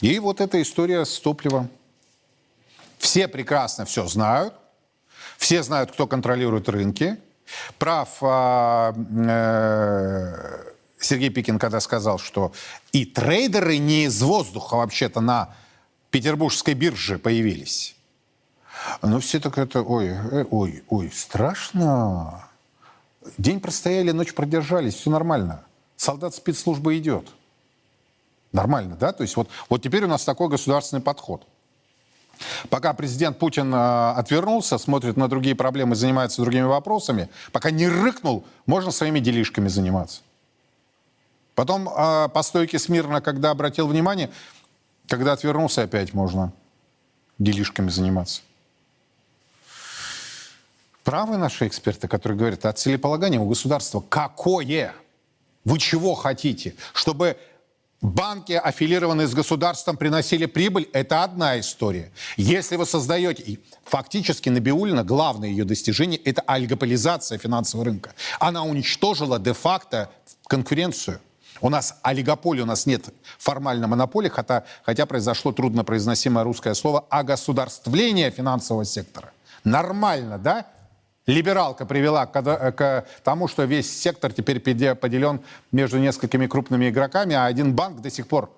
[0.00, 1.68] И вот эта история с топливом.
[2.98, 4.54] Все прекрасно все знают,
[5.36, 7.18] все знают, кто контролирует рынки.
[7.78, 8.92] Прав э,
[9.26, 10.64] э,
[11.00, 12.52] Сергей Пикин, когда сказал, что
[12.92, 15.54] и трейдеры не из воздуха вообще-то на
[16.10, 17.96] петербургской бирже появились.
[19.02, 22.48] Но все так это, ой, э, ой, ой, страшно.
[23.36, 25.64] День простояли, ночь продержались, все нормально
[26.02, 27.28] солдат спецслужбы идет.
[28.50, 29.12] Нормально, да?
[29.12, 31.46] То есть вот, вот теперь у нас такой государственный подход.
[32.70, 38.44] Пока президент Путин э, отвернулся, смотрит на другие проблемы, занимается другими вопросами, пока не рыкнул,
[38.66, 40.22] можно своими делишками заниматься.
[41.54, 44.30] Потом э, по стойке смирно, когда обратил внимание,
[45.06, 46.52] когда отвернулся, опять можно.
[47.38, 48.42] делишками заниматься.
[51.04, 54.94] Правы наши эксперты, которые говорят, а целеполагание у государства какое?
[55.64, 56.74] Вы чего хотите?
[56.92, 57.36] Чтобы
[58.00, 62.12] банки, аффилированные с государством, приносили прибыль, это одна история.
[62.36, 63.58] Если вы создаете...
[63.84, 68.14] Фактически Набиулина, главное ее достижение, это олигополизация финансового рынка.
[68.40, 70.10] Она уничтожила де-факто
[70.46, 71.20] конкуренцию.
[71.60, 73.06] У нас олигополия, у нас нет
[73.38, 79.32] формальной монополии, хотя, хотя произошло труднопроизносимое русское слово «огосударствление финансового сектора».
[79.62, 80.66] Нормально, да?
[81.26, 87.46] Либералка привела к, к тому, что весь сектор теперь поделен между несколькими крупными игроками, а
[87.46, 88.50] один банк до сих пор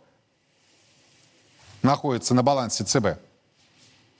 [1.82, 3.18] находится на балансе ЦБ.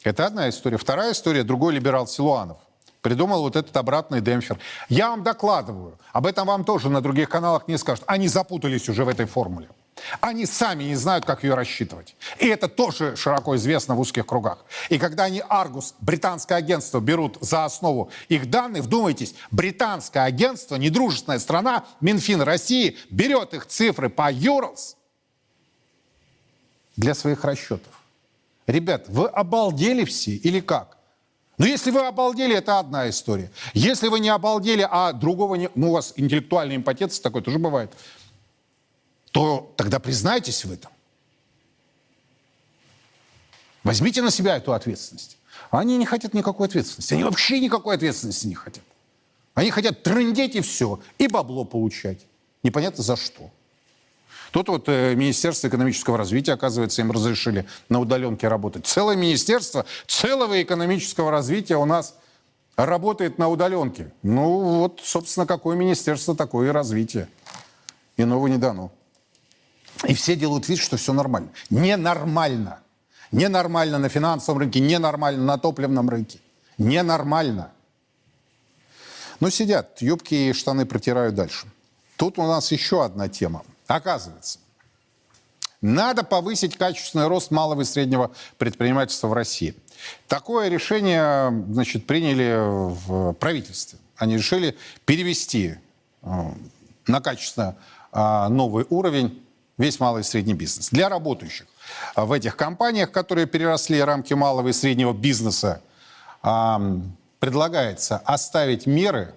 [0.02, 0.76] Это одна история.
[0.76, 2.58] Вторая история, другой либерал Силуанов
[3.04, 4.58] придумал вот этот обратный демпфер.
[4.88, 8.02] Я вам докладываю, об этом вам тоже на других каналах не скажут.
[8.06, 9.68] Они запутались уже в этой формуле.
[10.20, 12.16] Они сами не знают, как ее рассчитывать.
[12.38, 14.64] И это тоже широко известно в узких кругах.
[14.88, 21.38] И когда они Аргус, британское агентство, берут за основу их данные, вдумайтесь, британское агентство, недружественная
[21.38, 24.96] страна, Минфин России, берет их цифры по Юрлс
[26.96, 27.92] для своих расчетов.
[28.66, 30.96] Ребят, вы обалдели все или как?
[31.56, 33.50] Ну, если вы обалдели, это одна история.
[33.74, 35.70] Если вы не обалдели, а другого не...
[35.76, 37.92] Ну, у вас интеллектуальный импотенция такой тоже бывает
[39.34, 40.92] то тогда признайтесь в этом.
[43.82, 45.38] Возьмите на себя эту ответственность.
[45.72, 47.14] Они не хотят никакой ответственности.
[47.14, 48.84] Они вообще никакой ответственности не хотят.
[49.54, 52.20] Они хотят трындеть и все, и бабло получать.
[52.62, 53.50] Непонятно за что.
[54.52, 58.86] Тут вот э, Министерство экономического развития, оказывается, им разрешили на удаленке работать.
[58.86, 62.14] Целое министерство целого экономического развития у нас
[62.76, 64.12] работает на удаленке.
[64.22, 67.28] Ну вот, собственно, какое министерство, такое и развитие.
[68.16, 68.92] Иного не дано.
[70.06, 71.50] И все делают вид, что все нормально.
[71.70, 72.80] Ненормально.
[73.32, 76.40] Ненормально на финансовом рынке, ненормально на топливном рынке.
[76.78, 77.72] Ненормально.
[79.40, 81.66] Но сидят, юбки и штаны протирают дальше.
[82.16, 83.64] Тут у нас еще одна тема.
[83.86, 84.58] Оказывается,
[85.80, 89.74] надо повысить качественный рост малого и среднего предпринимательства в России.
[90.28, 93.98] Такое решение значит, приняли в правительстве.
[94.16, 95.74] Они решили перевести
[96.22, 96.28] э,
[97.06, 97.76] на качественно
[98.12, 99.43] э, новый уровень
[99.78, 100.90] весь малый и средний бизнес.
[100.90, 101.66] Для работающих
[102.16, 105.82] в этих компаниях, которые переросли рамки малого и среднего бизнеса,
[107.40, 109.34] предлагается оставить меры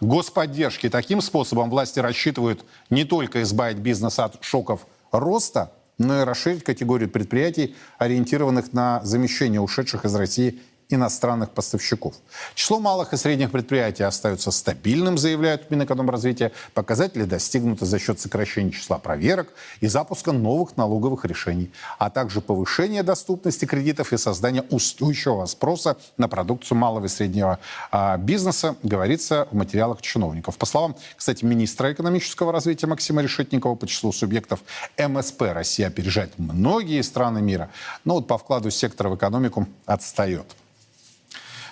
[0.00, 0.88] господдержки.
[0.88, 7.10] Таким способом власти рассчитывают не только избавить бизнес от шоков роста, но и расширить категорию
[7.10, 12.14] предприятий, ориентированных на замещение ушедших из России иностранных поставщиков.
[12.54, 16.52] Число малых и средних предприятий остается стабильным, заявляют Минэкономразвития.
[16.74, 23.02] Показатели достигнуты за счет сокращения числа проверок и запуска новых налоговых решений, а также повышения
[23.02, 27.58] доступности кредитов и создания устойчивого спроса на продукцию малого и среднего
[27.90, 30.58] а, бизнеса, говорится в материалах чиновников.
[30.58, 34.60] По словам, кстати, министра экономического развития Максима Решетникова, по числу субъектов
[34.98, 37.70] МСП Россия опережает многие страны мира,
[38.04, 40.56] но вот по вкладу сектора в экономику отстает.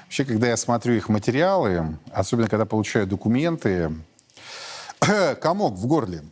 [0.08, 3.92] Вообще, когда я смотрю их материалы, особенно когда получаю документы,
[5.42, 6.22] комок в горле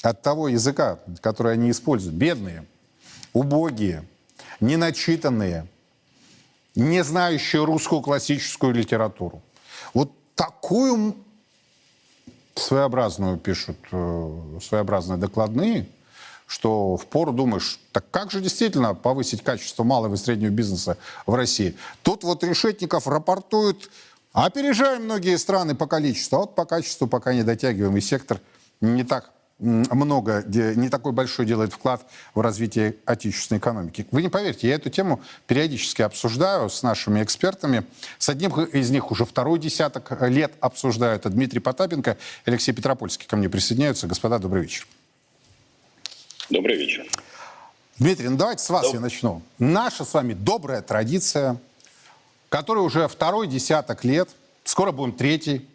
[0.00, 2.16] от того языка, который они используют.
[2.16, 2.64] Бедные,
[3.34, 4.04] убогие,
[4.60, 5.66] неначитанные,
[6.74, 9.42] не знающие русскую классическую литературу.
[9.92, 11.14] Вот такую
[12.54, 15.86] своеобразную пишут, э, своеобразные докладные,
[16.46, 21.34] что в пору думаешь, так как же действительно повысить качество малого и среднего бизнеса в
[21.34, 21.76] России?
[22.02, 23.90] Тут вот Решетников рапортует,
[24.32, 28.40] опережаем многие страны по количеству, а вот по качеству пока не дотягиваем, и сектор
[28.80, 34.06] не так много, не такой большой делает вклад в развитие отечественной экономики.
[34.10, 37.84] Вы не поверите, я эту тему периодически обсуждаю с нашими экспертами.
[38.18, 41.16] С одним из них уже второй десяток лет обсуждаю.
[41.16, 44.06] Это Дмитрий Потапенко, Алексей Петропольский ко мне присоединяются.
[44.06, 44.86] Господа, добрый вечер.
[46.48, 47.04] Добрый вечер.
[47.98, 48.94] Дмитрий, ну давайте с вас Доб...
[48.94, 49.42] я начну.
[49.58, 51.56] Наша с вами добрая традиция,
[52.48, 54.28] которая уже второй десяток лет,
[54.62, 55.68] скоро будем третий,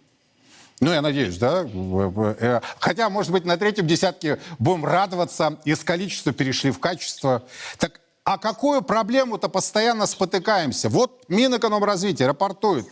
[0.80, 1.64] ну, я надеюсь, да?
[1.64, 7.44] Э, хотя, может быть, на третьем десятке будем радоваться, из количества перешли в качество.
[7.78, 10.90] Так а какую проблему-то постоянно спотыкаемся?
[10.90, 12.88] Вот Минэкономразвитие рапортует.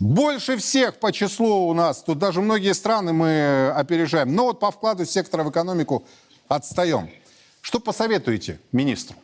[0.00, 4.34] Больше всех по числу у нас, тут даже многие страны мы опережаем.
[4.34, 6.04] Но вот по вкладу сектора в экономику
[6.50, 7.08] отстаем.
[7.62, 9.16] Что посоветуете министру?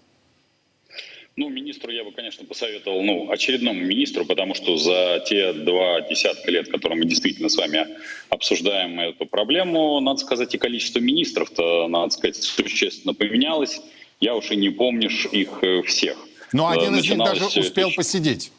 [1.38, 6.50] Ну, министру я бы, конечно, посоветовал, ну, очередному министру, потому что за те два десятка
[6.50, 7.86] лет, которые мы действительно с вами
[8.30, 13.82] обсуждаем эту проблему, надо сказать, и количество министров-то, надо сказать, существенно поменялось.
[14.18, 16.16] Я уж и не помнишь их э, всех.
[16.54, 18.52] Но э, один из них даже это успел еще- посидеть.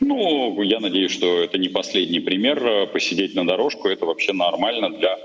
[0.00, 2.62] Ну, я надеюсь, что это не последний пример.
[2.66, 5.18] Э, Посидеть на дорожку– это вообще нормально для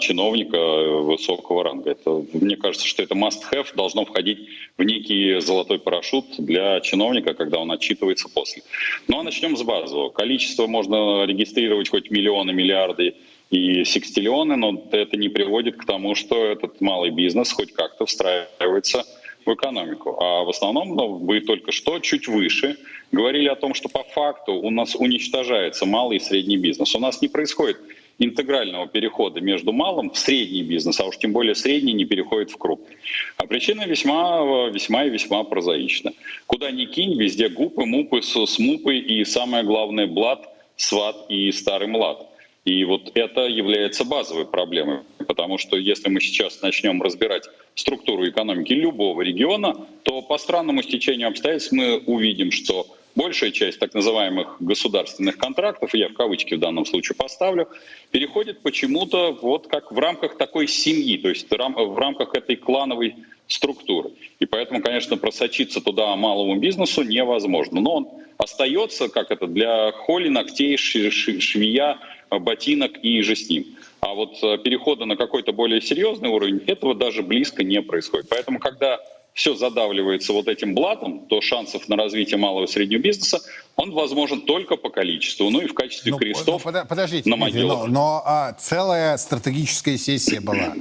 [0.00, 1.90] чиновника э, высокого ранга.
[1.90, 7.58] Это, мне кажется, что это must-have должно входить в некий золотой парашют для чиновника, когда
[7.58, 8.62] он отчитывается после.
[9.06, 10.10] Ну а начнем с базового.
[10.10, 13.14] Количество можно регистрировать хоть миллионы, миллиарды
[13.50, 19.04] и секстиллионы, но это не приводит к тому, что этот малый бизнес хоть как-то встраивается
[19.46, 20.16] в экономику.
[20.20, 22.76] А в основном ну, вы только что чуть выше
[23.12, 26.94] говорили о том, что по факту у нас уничтожается малый и средний бизнес.
[26.94, 27.78] У нас не происходит
[28.20, 32.56] интегрального перехода между малым в средний бизнес, а уж тем более средний не переходит в
[32.56, 32.96] крупный.
[33.38, 36.12] А причина весьма, весьма и весьма прозаична.
[36.46, 42.26] Куда ни кинь, везде гупы, мупы, смупы и самое главное блат, сват и старый млад.
[42.66, 48.74] И вот это является базовой проблемой, потому что если мы сейчас начнем разбирать структуру экономики
[48.74, 55.36] любого региона, то по странному стечению обстоятельств мы увидим, что большая часть так называемых государственных
[55.36, 57.68] контрактов, я в кавычки в данном случае поставлю,
[58.10, 64.10] переходит почему-то вот как в рамках такой семьи, то есть в рамках этой клановой структуры.
[64.38, 67.80] И поэтому, конечно, просочиться туда малому бизнесу невозможно.
[67.80, 68.08] Но он
[68.38, 71.98] остается, как это, для холи, ногтей, швея,
[72.30, 73.66] ботинок и же с ним.
[74.00, 78.28] А вот э, перехода на какой-то более серьезный уровень, этого даже близко не происходит.
[78.30, 78.98] Поэтому, когда
[79.34, 83.40] все задавливается вот этим блатом, то шансов на развитие малого и среднего бизнеса,
[83.76, 86.46] он возможен только по количеству, ну и в качестве Ну, крестов.
[86.64, 87.88] ну, пода- подождите, на Дмитрий, но, могилах.
[87.90, 90.74] но, а, целая стратегическая сессия была.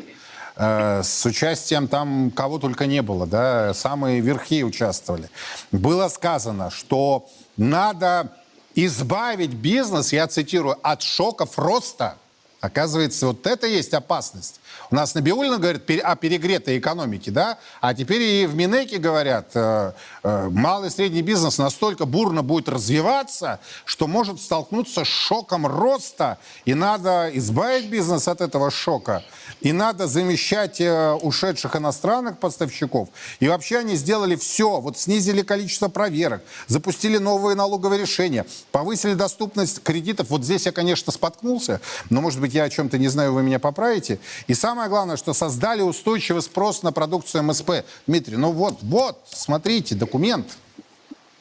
[0.62, 5.30] э, С участием там кого только не было, да, самые верхи участвовали.
[5.72, 8.34] Было сказано, что надо
[8.76, 12.18] избавить бизнес, я цитирую, от шоков роста.
[12.62, 14.60] Оказывается, вот это есть опасность.
[14.92, 17.58] У нас Набиулина говорит пере- о перегретой экономике, да?
[17.80, 19.94] А теперь и в Минеке говорят, э,
[20.24, 26.38] э, малый и средний бизнес настолько бурно будет развиваться, что может столкнуться с шоком роста,
[26.66, 29.24] и надо избавить бизнес от этого шока,
[29.62, 33.08] и надо замещать э, ушедших иностранных поставщиков.
[33.40, 39.82] И вообще они сделали все, вот снизили количество проверок, запустили новые налоговые решения, повысили доступность
[39.82, 40.30] кредитов.
[40.30, 41.80] Вот здесь я, конечно, споткнулся,
[42.10, 44.20] но, может быть, я о чем-то не знаю, вы меня поправите.
[44.48, 47.86] И самое главное, что создали устойчивый спрос на продукцию МСП.
[48.08, 50.58] Дмитрий, ну вот, вот, смотрите, документ.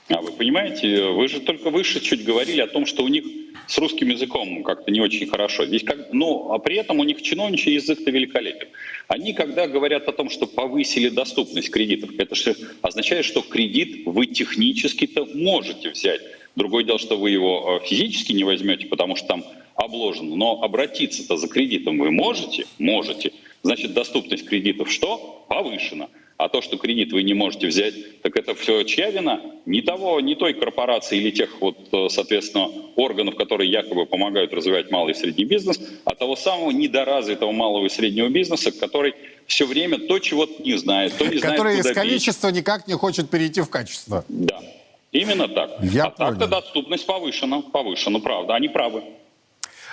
[0.09, 3.24] А вы понимаете, вы же только выше чуть говорили о том, что у них
[3.66, 5.66] с русским языком как-то не очень хорошо.
[5.66, 8.68] Здесь как, ну, а при этом у них чиновничий язык-то великолепен.
[9.09, 14.26] Они, когда говорят о том, что повысили доступность кредитов, это же означает, что кредит вы
[14.26, 16.22] технически-то можете взять.
[16.56, 19.44] Другое дело, что вы его э, физически не возьмете, потому что там
[19.79, 20.37] обложено.
[20.37, 22.66] Но обратиться-то за кредитом вы можете?
[22.79, 23.33] Можете.
[23.62, 25.45] Значит, доступность кредитов что?
[25.49, 26.09] Повышена.
[26.37, 29.41] А то, что кредит вы не можете взять, так это все чья вина?
[29.66, 34.89] Не того, не той корпорации или тех, вот, э, соответственно, органов, которые якобы помогают развивать
[34.93, 39.14] малый и средний бизнес, а того самого недоразвитого малого и среднего бизнеса, который
[39.49, 41.99] все время то чего-то не знает, то не знает, Который из куда бить.
[42.03, 44.24] количества никак не хочет перейти в качество.
[44.29, 44.61] Да,
[45.11, 45.79] именно так.
[45.83, 49.03] Я а так-то доступность повышена, повышена, правда, они правы.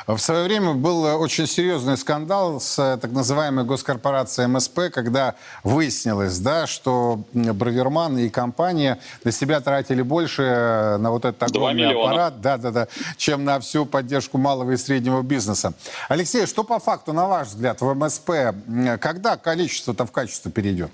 [0.07, 5.33] В свое время был очень серьезный скандал с э, так называемой госкорпорацией МСП, когда
[5.63, 11.89] выяснилось, да, что Браверман и компания на себя тратили больше э, на вот этот огромный
[11.89, 12.87] аппарат, да, да, да,
[13.17, 15.73] чем на всю поддержку малого и среднего бизнеса.
[16.07, 18.29] Алексей, что по факту, на ваш взгляд, в МСП,
[19.01, 20.91] когда количество-то в качество перейдет?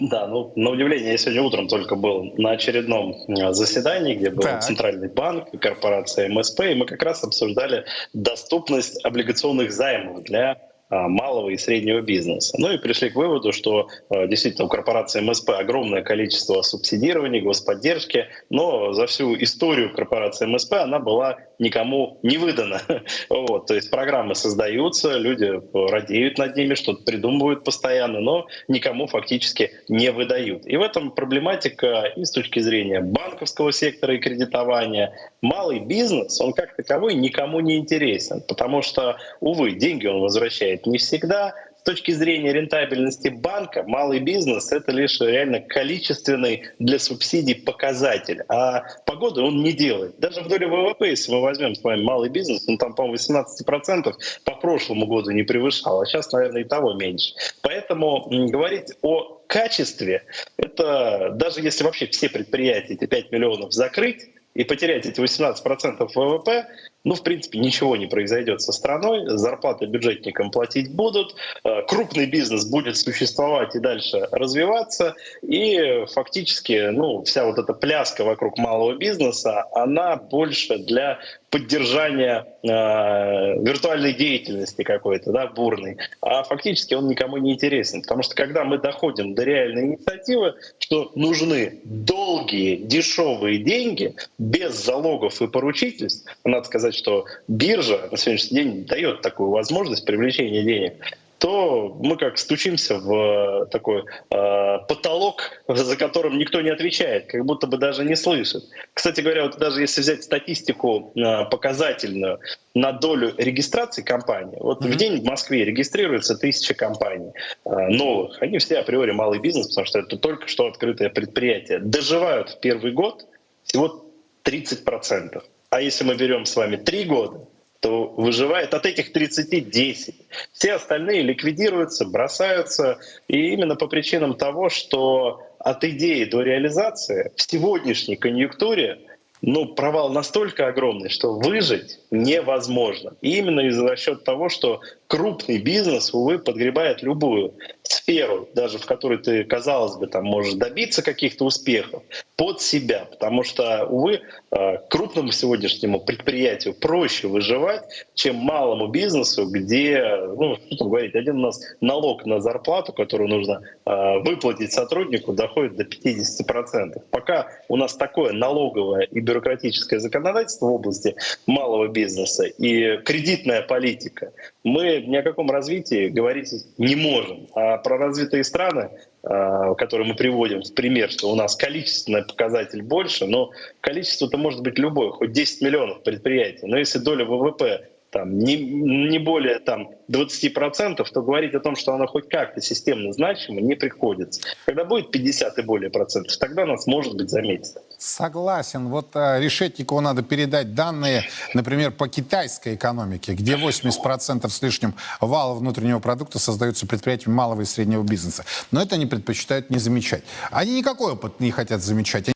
[0.00, 4.42] Да, ну, на удивление, я сегодня утром только был на очередном э, заседании, где был
[4.42, 4.62] Так.
[4.62, 11.56] Центральный банк, корпорация МСП, и мы как раз обсуждали доступность облигационных займов для малого и
[11.56, 12.56] среднего бизнеса.
[12.58, 18.26] Ну и пришли к выводу, что э, действительно у корпорации МСП огромное количество субсидирования, господдержки,
[18.50, 22.80] но за всю историю корпорации МСП она была никому не выдана.
[23.28, 29.72] Вот, то есть программы создаются, люди радеют над ними, что-то придумывают постоянно, но никому фактически
[29.88, 30.66] не выдают.
[30.66, 35.12] И в этом проблематика и с точки зрения банковского сектора и кредитования.
[35.40, 40.98] Малый бизнес, он как таковой никому не интересен, потому что, увы, деньги он возвращает не
[40.98, 48.42] всегда, с точки зрения рентабельности банка, малый бизнес— это лишь реально количественный для субсидий показатель.
[48.48, 50.18] А погоды он не делает.
[50.18, 54.12] Даже в доле ВВП, если мы возьмем с вами малый бизнес, он там, по-моему, 18%
[54.44, 57.32] по прошлому году не превышал, а сейчас, наверное, и того меньше.
[57.62, 60.24] Поэтому говорить о качестве,
[60.58, 64.26] это даже если вообще все предприятия, эти 5 миллионов закрыть,
[64.58, 66.66] и потерять эти 18% ВВП,
[67.04, 72.64] ну, в принципе, ничего не произойдет со страной, зарплаты бюджетникам платить будут, э, крупный бизнес
[72.64, 79.64] будет существовать и дальше развиваться, и фактически, ну, вся вот эта пляска вокруг малого бизнеса,
[79.72, 81.20] она больше для
[81.50, 88.34] поддержания э, виртуальной деятельности какой-то, да, бурной, а фактически он никому не интересен, потому что
[88.34, 96.30] когда мы доходим до реальной инициативы, что нужны долгие, дешевые деньги без залогов и поручительств,
[96.44, 100.94] надо сказать, что биржа на сегодняшний день дает такую возможность привлечения денег,
[101.38, 107.66] то мы как стучимся в такой э, потолок, за которым никто не отвечает, как будто
[107.66, 108.64] бы даже не слышит.
[108.92, 112.40] Кстати говоря, вот даже если взять статистику э, показательную
[112.74, 114.88] на долю регистрации компаний, вот mm-hmm.
[114.88, 117.32] в день в Москве регистрируется тысяча компаний
[117.64, 118.42] э, новых.
[118.42, 121.78] Они все априори малый бизнес, потому что это только что открытое предприятие.
[121.78, 123.26] Доживают в первый год
[123.64, 124.04] всего
[124.44, 125.42] 30%.
[125.70, 127.46] А если мы берем с вами три года,
[127.80, 130.14] то выживает от этих 30 10.
[130.52, 132.98] Все остальные ликвидируются, бросаются.
[133.28, 139.00] И именно по причинам того, что от идеи до реализации в сегодняшней конъюнктуре
[139.42, 143.14] ну, провал настолько огромный, что выжить невозможно.
[143.20, 149.18] И именно из-за счет того, что крупный бизнес, увы, подгребает любую сферу, даже в которой
[149.18, 152.02] ты, казалось бы, там можешь добиться каких-то успехов,
[152.36, 153.06] под себя.
[153.10, 154.20] Потому что, увы,
[154.50, 157.82] э, крупному сегодняшнему предприятию проще выживать,
[158.14, 160.02] чем малому бизнесу, где,
[160.36, 165.32] ну, что там говорить, один у нас налог на зарплату, которую нужно э, выплатить сотруднику,
[165.32, 167.02] доходит до 50%.
[167.10, 171.14] Пока у нас такое налоговое и бюрократическое законодательство в области
[171.46, 174.32] малого бизнеса и кредитная политика,
[174.64, 177.46] мы ни о каком развитии говорить не можем.
[177.54, 178.90] А про развитые страны,
[179.22, 183.50] а, которые мы приводим в пример, что у нас количественный показатель больше, но
[183.80, 186.66] количество-то может быть любое, хоть 10 миллионов предприятий.
[186.66, 191.94] Но если доля ВВП там, не, не более там, 20%, то говорить о том, что
[191.94, 194.40] она хоть как-то системно значима, не приходится.
[194.64, 197.76] Когда будет 50 и более процентов, тогда нас, может быть, заметит.
[197.98, 198.88] Согласен.
[198.88, 205.54] Вот а, Решетникову надо передать данные, например, по китайской экономике, где 80% с лишним вала
[205.54, 208.44] внутреннего продукта создаются предприятиями малого и среднего бизнеса.
[208.70, 210.22] Но это они предпочитают не замечать.
[210.50, 212.28] Они никакой опыт не хотят замечать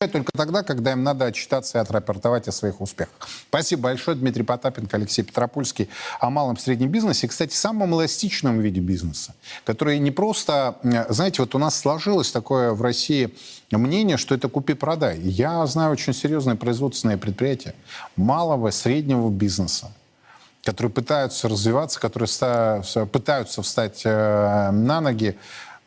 [0.00, 3.14] только тогда, когда им надо отчитаться и отрапортовать о своих успехах.
[3.48, 5.88] Спасибо большое, Дмитрий Потапенко, Алексей Петропольский
[6.20, 7.28] о малом и среднем бизнесе.
[7.28, 9.34] Кстати, самом эластичном виде бизнеса,
[9.64, 10.76] который не просто...
[11.08, 13.34] Знаете, вот у нас сложилось такое в России
[13.70, 15.18] мнение, что это купи-продай.
[15.20, 17.74] Я знаю очень серьезные производственные предприятия
[18.16, 19.90] малого среднего бизнеса,
[20.64, 22.28] которые пытаются развиваться, которые
[23.06, 25.36] пытаются встать э, на ноги,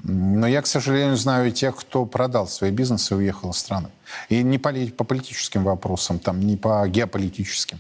[0.04, 3.90] но я, к сожалению, знаю тех, кто продал свои бизнесы и уехал из страны.
[4.30, 7.80] И не по, по политическим вопросам, там, не по геополитическим,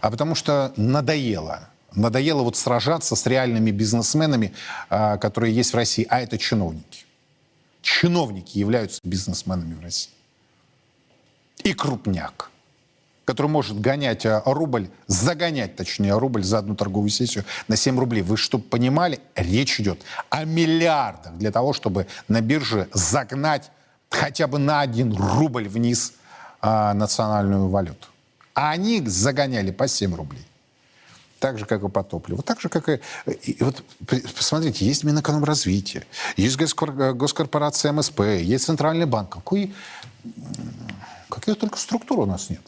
[0.00, 1.68] а потому что надоело.
[1.94, 4.52] Надоело вот сражаться с реальными бизнесменами,
[4.88, 7.04] а, которые есть в России, а это чиновники.
[7.82, 10.12] Чиновники являются бизнесменами в России.
[11.64, 12.50] И крупняк
[13.30, 18.22] который может гонять э, рубль, загонять, точнее, рубль за одну торговую сессию на 7 рублей.
[18.22, 23.70] Вы чтобы понимали, речь идет о миллиардах для того, чтобы на бирже загнать
[24.10, 26.14] хотя бы на один рубль вниз
[26.60, 28.08] а, национальную валюту.
[28.52, 30.44] А они загоняли по 7 рублей.
[31.38, 32.42] Так же, как и по топливу.
[32.42, 33.00] Так же, как и...
[33.26, 33.84] и вот,
[34.36, 36.02] посмотрите, есть Минэкономразвитие,
[36.36, 39.30] есть госкорпорация МСП, есть Центральный банк.
[39.30, 39.72] Какой...
[41.28, 42.62] Каких только структур у нас нет.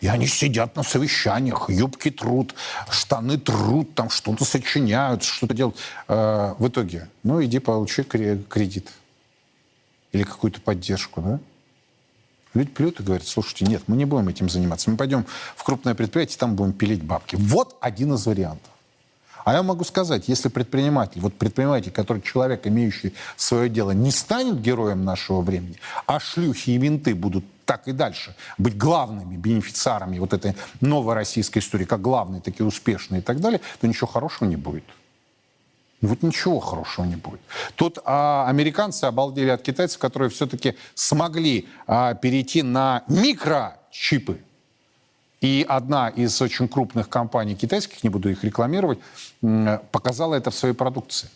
[0.00, 2.54] И они сидят на совещаниях, юбки труд,
[2.90, 5.76] штаны труд, там что-то сочиняют, что-то делают.
[6.08, 8.90] Э, в итоге, ну иди получи кредит
[10.12, 11.40] или какую-то поддержку, да?
[12.54, 14.88] Люди плюют и говорят, слушайте, нет, мы не будем этим заниматься.
[14.88, 15.26] Мы пойдем
[15.56, 17.36] в крупное предприятие, там будем пилить бабки.
[17.36, 18.70] Вот один из вариантов.
[19.44, 24.60] А я могу сказать, если предприниматель, вот предприниматель, который человек, имеющий свое дело, не станет
[24.60, 25.76] героем нашего времени,
[26.06, 31.58] а шлюхи и винты будут так и дальше быть главными бенефициарами вот этой новой российской
[31.58, 34.84] истории, как главные, такие успешные и так далее, то ничего хорошего не будет.
[36.00, 37.40] Вот ничего хорошего не будет.
[37.76, 44.40] Тут а, американцы обалдели от китайцев, которые все-таки смогли а, перейти на микрочипы.
[45.44, 48.98] И одна из очень крупных компаний китайских, не буду их рекламировать,
[49.90, 51.28] показала это в своей продукции.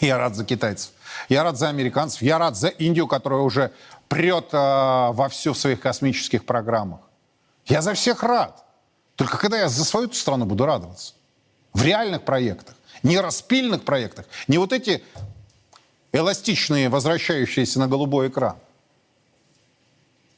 [0.00, 0.90] Я рад за китайцев.
[1.28, 2.20] Я рад за американцев.
[2.20, 3.70] Я рад за Индию, которая уже
[4.08, 6.98] прет э, во все в своих космических программах.
[7.66, 8.64] Я за всех рад.
[9.14, 11.14] Только когда я за свою страну буду радоваться?
[11.74, 12.74] В реальных проектах.
[13.04, 14.26] Не распильных проектах.
[14.48, 15.04] Не вот эти
[16.10, 18.56] эластичные, возвращающиеся на голубой экран.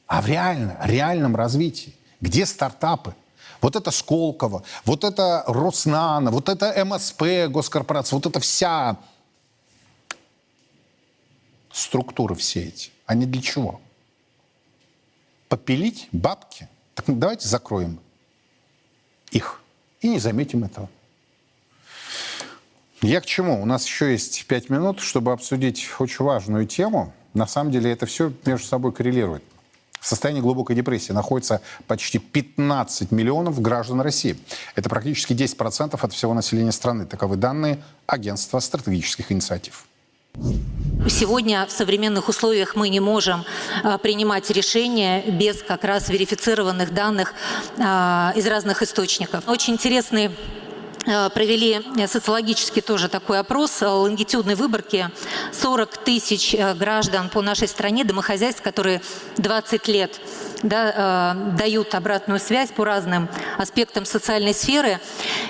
[0.05, 1.95] А в реально, реальном развитии.
[2.21, 3.15] Где стартапы?
[3.61, 8.97] Вот это Сколково, вот это Роснано, вот это МСП, госкорпорация, вот это вся
[11.71, 12.91] структуры все эти.
[13.05, 13.81] Они для чего?
[15.49, 16.69] Попилить бабки?
[16.95, 17.99] Так давайте закроем
[19.31, 19.61] их
[20.01, 20.89] и не заметим этого.
[23.01, 23.61] Я к чему?
[23.61, 27.13] У нас еще есть пять минут, чтобы обсудить очень важную тему.
[27.33, 29.43] На самом деле это все между собой коррелирует.
[29.99, 34.37] В состоянии глубокой депрессии находится почти 15 миллионов граждан России.
[34.75, 37.05] Это практически 10% от всего населения страны.
[37.05, 39.85] Таковы данные Агентства стратегических инициатив.
[41.09, 43.43] Сегодня в современных условиях мы не можем
[43.83, 47.33] а, принимать решения без как раз верифицированных данных
[47.79, 49.47] а, из разных источников.
[49.47, 50.29] Очень интересный
[51.05, 55.09] провели социологически тоже такой опрос лонгитюдной выборки.
[55.53, 59.01] 40 тысяч граждан по нашей стране, домохозяйств, которые
[59.37, 60.19] 20 лет
[60.63, 64.99] да, э, дают обратную связь по разным аспектам социальной сферы.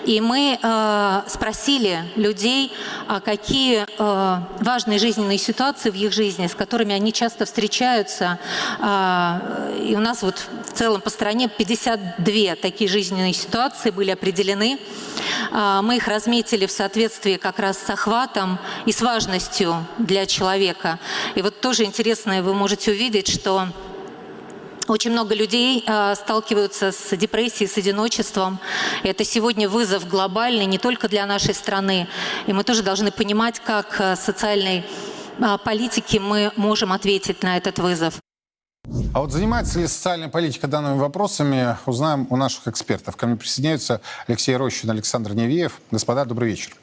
[0.05, 2.72] И мы э, спросили людей,
[3.07, 8.39] а какие э, важные жизненные ситуации в их жизни, с которыми они часто встречаются.
[8.80, 14.80] Э, и у нас вот в целом по стране 52 такие жизненные ситуации были определены.
[15.51, 20.99] Э, мы их разметили в соответствии как раз с охватом и с важностью для человека.
[21.36, 23.68] И вот тоже интересно, вы можете увидеть, что
[24.90, 28.60] очень много людей э, сталкиваются с депрессией, с одиночеством.
[29.04, 32.08] Это сегодня вызов глобальный не только для нашей страны.
[32.48, 34.86] И мы тоже должны понимать, как э, социальной
[35.40, 38.20] э, политики мы можем ответить на этот вызов.
[39.14, 43.16] А вот занимается ли социальная политика данными вопросами, узнаем у наших экспертов.
[43.16, 45.80] Ко мне присоединяются Алексей Рощин, Александр Невеев.
[45.92, 46.76] Господа, добрый вечер.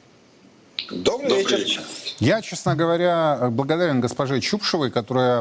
[0.89, 1.57] Добрый, Добрый вечер.
[1.57, 1.81] вечер.
[2.19, 5.39] Я, честно говоря, благодарен госпоже Чупшевой, которая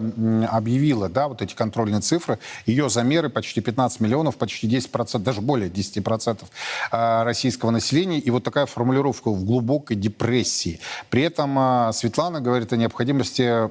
[0.51, 2.39] объявила да, вот эти контрольные цифры.
[2.67, 6.45] Ее замеры почти 15 миллионов, почти 10%, даже более 10%
[6.91, 8.19] а, российского населения.
[8.19, 10.81] И вот такая формулировка в глубокой депрессии.
[11.09, 13.71] При этом а, Светлана говорит о необходимости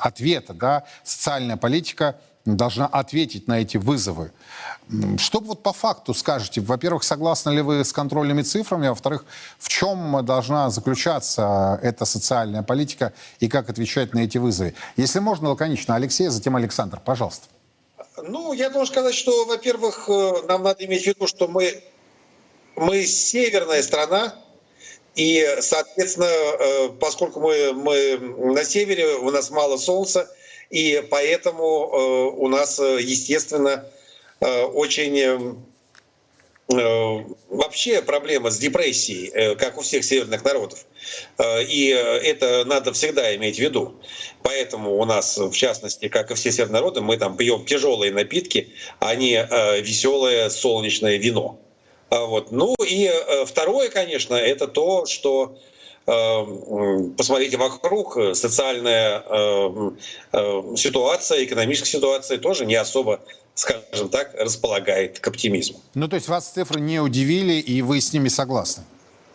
[0.00, 0.54] ответа.
[0.54, 0.84] Да?
[1.04, 4.32] Социальная политика должна ответить на эти вызовы.
[5.16, 6.60] Что вот по факту скажете?
[6.60, 8.86] Во-первых, согласны ли вы с контрольными цифрами?
[8.86, 9.24] А во-вторых,
[9.58, 14.74] в чем должна заключаться эта социальная политика и как отвечать на эти вызовы?
[14.96, 15.94] Если можно, лаконично.
[15.94, 17.00] Алексей, затем Александр.
[17.02, 17.48] Пожалуйста.
[18.22, 21.82] Ну, я должен сказать, что, во-первых, э, нам надо иметь в виду, что мы,
[22.76, 24.34] мы северная страна,
[25.14, 28.18] и, соответственно, э, поскольку мы, мы
[28.52, 30.28] на севере, у нас мало солнца,
[30.74, 31.96] и поэтому э,
[32.36, 33.84] у нас, естественно,
[34.44, 35.38] Э, очень э,
[36.76, 40.84] э, вообще проблема с депрессией, как у всех северных народов.
[41.40, 43.94] И это надо всегда иметь в виду.
[44.42, 48.72] Поэтому у нас, в частности, как и все северные народы, мы там пьем тяжелые напитки,
[48.98, 49.46] а не
[49.80, 51.58] веселое солнечное вино.
[52.10, 52.50] А вот.
[52.50, 53.10] Ну и
[53.46, 55.58] второе, конечно, это то, что
[56.06, 59.22] посмотрите вокруг, социальная
[60.76, 63.20] ситуация, экономическая ситуация тоже не особо
[63.54, 65.80] скажем так, располагает к оптимизму.
[65.94, 68.84] Ну, то есть вас цифры не удивили, и вы с ними согласны?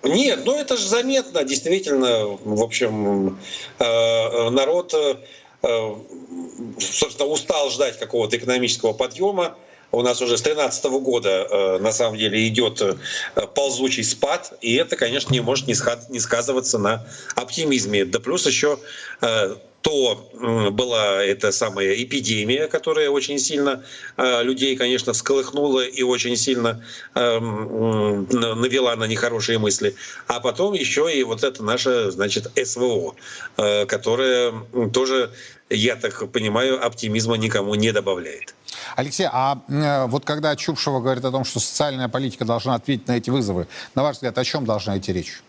[0.04, 3.38] Нет, ну это же заметно, действительно, в общем,
[3.80, 5.96] э, народ, э,
[6.80, 9.58] собственно, устал ждать какого-то экономического подъема,
[9.92, 12.82] у нас уже с 2013 года э, на самом деле идет
[13.56, 18.06] ползучий спад, и это, конечно, не может не сказываться на оптимизме.
[18.06, 18.80] Да плюс еще
[19.82, 20.30] то
[20.72, 23.84] была эта самая эпидемия, которая очень сильно
[24.18, 26.84] э, людей, конечно, всколыхнула и очень сильно
[27.16, 29.96] э, навела на нехорошие мысли.
[30.28, 33.16] А потом еще и вот это наше, значит, СВО,
[33.58, 34.54] э, которое
[34.94, 35.32] тоже,
[35.70, 38.54] я так понимаю, оптимизма никому не добавляет.
[38.96, 39.62] Алексей, а
[40.08, 44.04] вот когда Чупшева говорит о том, что социальная политика должна ответить на эти вызовы, на
[44.04, 45.42] ваш взгляд, о чем должна идти речь?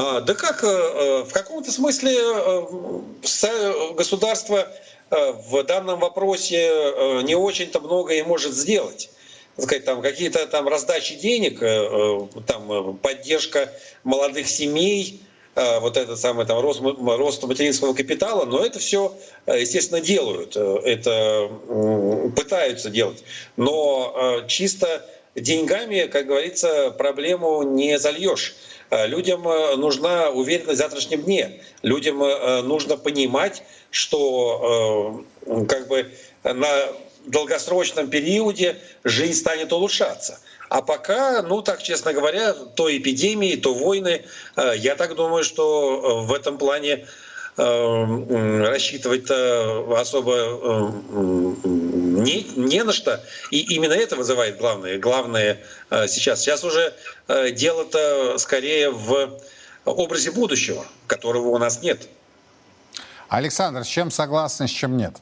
[0.00, 4.68] А, да как, э, э, в каком-то смысле э, государство
[5.10, 6.70] в данном вопросе
[7.22, 9.10] не очень-то много и может сделать
[9.56, 11.60] сказать, там какие-то там раздачи денег,
[12.46, 13.72] там поддержка
[14.04, 15.22] молодых семей,
[15.56, 21.50] вот это самое там рост, рост материнского капитала, но это все, естественно, делают, это
[22.36, 23.24] пытаются делать,
[23.56, 28.54] но чисто деньгами, как говорится, проблему не зальешь.
[28.90, 31.60] Э, людям э, нужна уверенность в завтрашнем дне.
[31.82, 35.24] Людям э, нужно понимать, что
[35.68, 36.10] как бы
[36.44, 36.68] на
[37.26, 40.40] долгосрочном периоде жизнь станет улучшаться.
[40.68, 44.24] А пока, ну так честно говоря, то эпидемии, то войны,
[44.76, 47.06] я так думаю, что в этом плане
[47.58, 50.92] э, рассчитывать особо
[51.64, 53.22] не, не на что.
[53.50, 55.62] И именно это вызывает главное, главное
[56.06, 56.40] сейчас.
[56.40, 56.94] Сейчас уже
[57.52, 59.40] дело-то скорее в
[59.84, 62.08] образе будущего, которого у нас нет.
[63.28, 65.16] Александр, с чем согласны, с чем нет?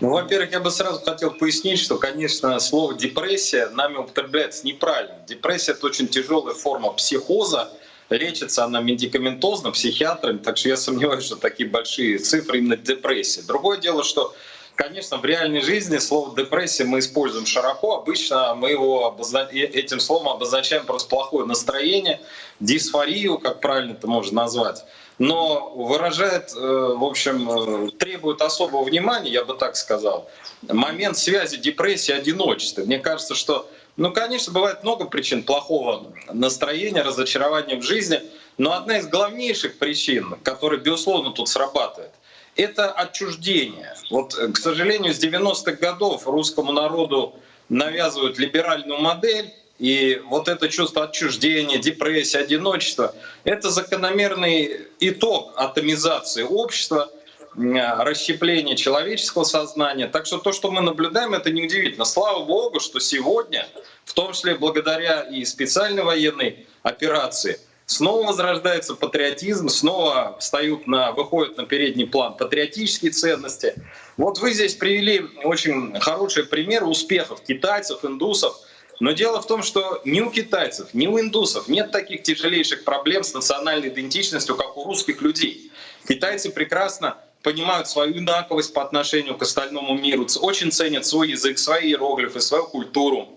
[0.00, 5.16] Ну, во-первых, я бы сразу хотел пояснить, что, конечно, слово депрессия нами употребляется неправильно.
[5.26, 7.70] Депрессия это очень тяжелая форма психоза.
[8.10, 13.40] Лечится она медикаментозно, психиатрами, так что я сомневаюсь, что такие большие цифры именно депрессии.
[13.40, 14.34] Другое дело, что
[14.76, 17.96] Конечно, в реальной жизни слово депрессия мы используем широко.
[17.96, 19.48] Обычно мы его обозна...
[19.50, 22.20] этим словом обозначаем просто плохое настроение,
[22.60, 24.84] дисфорию, как правильно это можно назвать.
[25.18, 30.28] Но выражает, э, в общем, э, требует особого внимания, я бы так сказал,
[30.68, 32.82] момент связи депрессии и одиночества.
[32.82, 33.66] Мне кажется, что,
[33.96, 38.22] ну, конечно, бывает много причин плохого настроения, разочарования в жизни,
[38.58, 42.12] но одна из главнейших причин, которая, безусловно, тут срабатывает—
[42.56, 43.94] это отчуждение.
[44.10, 47.34] Вот, э, к сожалению, с 90-х годов русскому народу
[47.68, 57.10] навязывают либеральную модель, и вот это чувство отчуждения, депрессии, одиночества— это закономерный итог атомизации общества,
[57.56, 60.06] расщепления человеческого сознания.
[60.08, 62.04] Так что то, что мы наблюдаем, это неудивительно.
[62.04, 63.66] Слава Богу, что сегодня,
[64.04, 71.56] в том числе благодаря и специальной военной операции, снова возрождается патриотизм, снова встают на, выходят
[71.56, 73.74] на передний план патриотические ценности.
[74.16, 78.56] Вот вы здесь привели очень хороший пример успехов китайцев, индусов.
[78.98, 83.24] Но дело в том, что ни у китайцев, ни у индусов нет таких тяжелейших проблем
[83.24, 85.70] с национальной идентичностью, как у русских людей.
[86.08, 91.88] Китайцы прекрасно понимают свою инаковость по отношению к остальному миру, очень ценят свой язык, свои
[91.88, 93.28] иероглифы, свою культуру,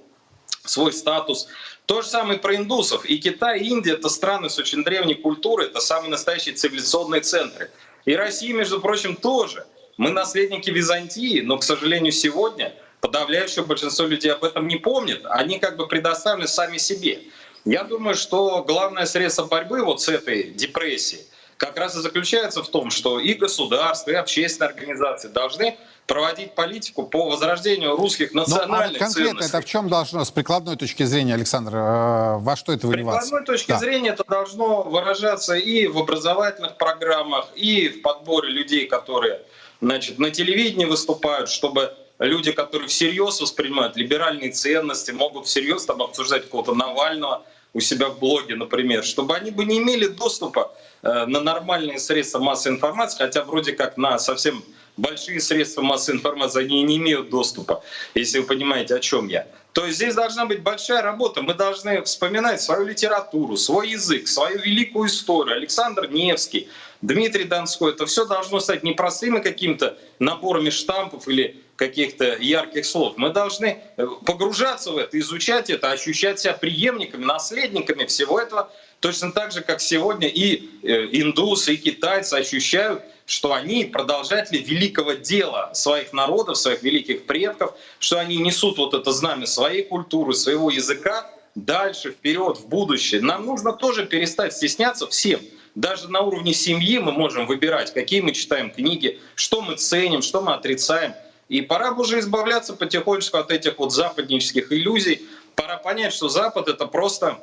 [0.65, 1.47] свой статус.
[1.85, 3.05] То же самое про индусов.
[3.05, 7.71] И Китай, и Индия— это страны с очень древней культурой, это самые настоящие цивилизационные центры.
[8.05, 9.65] И Россия, между прочим, тоже.
[9.97, 15.21] Мы наследники Византии, но, к сожалению, сегодня подавляющее большинство людей об этом не помнит.
[15.25, 17.23] Они как бы предоставлены сами себе.
[17.65, 21.23] Я думаю, что главное средство борьбы вот с этой депрессией
[21.59, 27.03] как раз и заключается в том, что и государство, и общественные организации должны проводить политику
[27.03, 29.57] по возрождению русских национальных ну, а конкретно ценностей.
[29.57, 33.21] это в чем должно, с прикладной точки зрения, Александр, э, во что это выливаться?
[33.21, 33.77] С прикладной точки да.
[33.77, 39.41] зрения это должно выражаться и в образовательных программах, и в подборе людей, которые
[39.81, 46.45] значит, на телевидении выступают, чтобы люди, которые всерьез воспринимают либеральные ценности, могут всерьез там обсуждать
[46.45, 47.43] какого-то Навального
[47.73, 52.39] у себя в блоге, например, чтобы они бы не имели доступа э, на нормальные средства
[52.39, 54.63] массовой информации, хотя вроде как на совсем
[54.97, 57.83] большие средства массовой информации, они не имеют доступа,
[58.15, 59.47] если вы понимаете, о чем я.
[59.73, 61.41] То есть здесь должна быть большая работа.
[61.41, 65.55] Мы должны вспоминать свою литературу, свой язык, свою великую историю.
[65.55, 66.67] Александр Невский,
[67.01, 67.91] Дмитрий Донской.
[67.91, 73.13] Это все должно стать не простыми какими-то наборами штампов или каких-то ярких слов.
[73.15, 78.69] Мы должны э, погружаться в это, изучать это, ощущать себя преемниками, наследниками всего этого,
[78.99, 85.13] точно так же, как сегодня и э, индусы, и китайцы ощущают что они продолжатели великого
[85.13, 90.71] дела своих народов, своих великих предков, что они несут вот это знамя своей культуры, своего
[90.71, 93.21] языка дальше, вперед, в будущее.
[93.21, 95.41] Нам нужно тоже перестать стесняться всем.
[95.75, 100.41] Даже на уровне семьи мы можем выбирать, какие мы читаем книги, что мы ценим, что
[100.41, 101.13] мы отрицаем.
[101.49, 105.27] И пора бы уже избавляться потихонечку от этих вот западнических иллюзий.
[105.55, 107.39] Пора понять, что Запад— это просто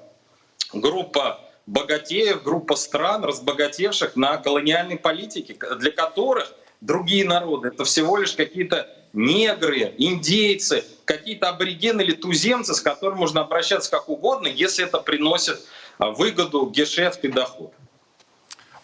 [0.72, 8.34] группа богатеев, группа стран, разбогатевших на колониальной политике, для которых другие народы— это всего лишь
[8.34, 14.98] какие-то негры, индейцы, какие-то аборигены или туземцы, с которыми можно обращаться как угодно, если это
[14.98, 15.64] приносит
[15.98, 17.72] а, выгоду, гешефт и доход.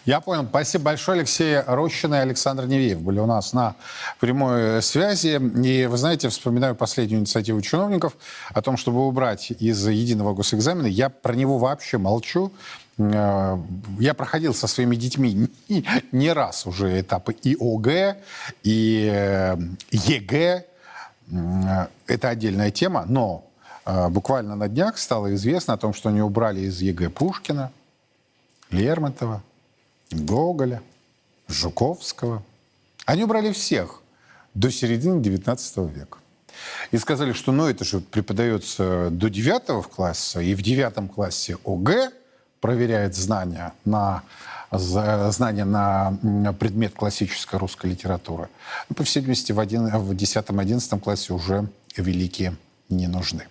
[0.04, 0.44] Я понял.
[0.48, 1.18] Спасибо большое.
[1.18, 3.76] Алексей Рощин и Александр Невеев были у нас на
[4.18, 5.40] прямой связи.
[5.64, 8.16] И вы знаете, вспоминаю последнюю инициативу чиновников
[8.52, 10.88] о том, чтобы убрать из единого госэкзамена.
[10.88, 12.50] Я про него вообще молчу.
[12.98, 13.56] Э,
[14.00, 15.48] я проходил со своими детьми
[16.10, 18.16] не, раз уже этапы и ОГЭ,
[18.64, 19.56] и э,
[19.92, 20.64] ЕГЭ.
[22.08, 23.44] Это отдельная тема, но
[23.86, 27.70] э, буквально на днях стало известно о том, что они убрали из ЕГЭ Пушкина,
[28.72, 29.42] Лермонтова,
[30.14, 30.82] Гоголя,
[31.48, 32.42] Жуковского.
[33.06, 34.02] Они убрали всех
[34.54, 36.18] до середины XIX века.
[36.90, 42.12] И сказали, что ну это же преподается до девятого класса, и в девятом классе ОГЭ
[42.60, 44.22] проверяет знания на
[44.70, 48.48] знания на предмет классической русской литературы.
[48.88, 52.56] Ну, по всей видимости, в, один, в 10-11 классе уже великие
[52.96, 53.46] не нужны.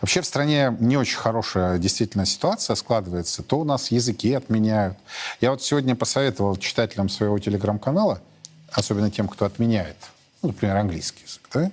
[0.00, 3.42] Вообще в стране не очень хорошая действительно ситуация складывается.
[3.42, 4.96] То у нас языки отменяют.
[5.40, 8.20] Я вот сегодня посоветовал читателям своего телеграм-канала,
[8.70, 9.96] особенно тем, кто отменяет,
[10.42, 11.70] ну, например, английский язык, да?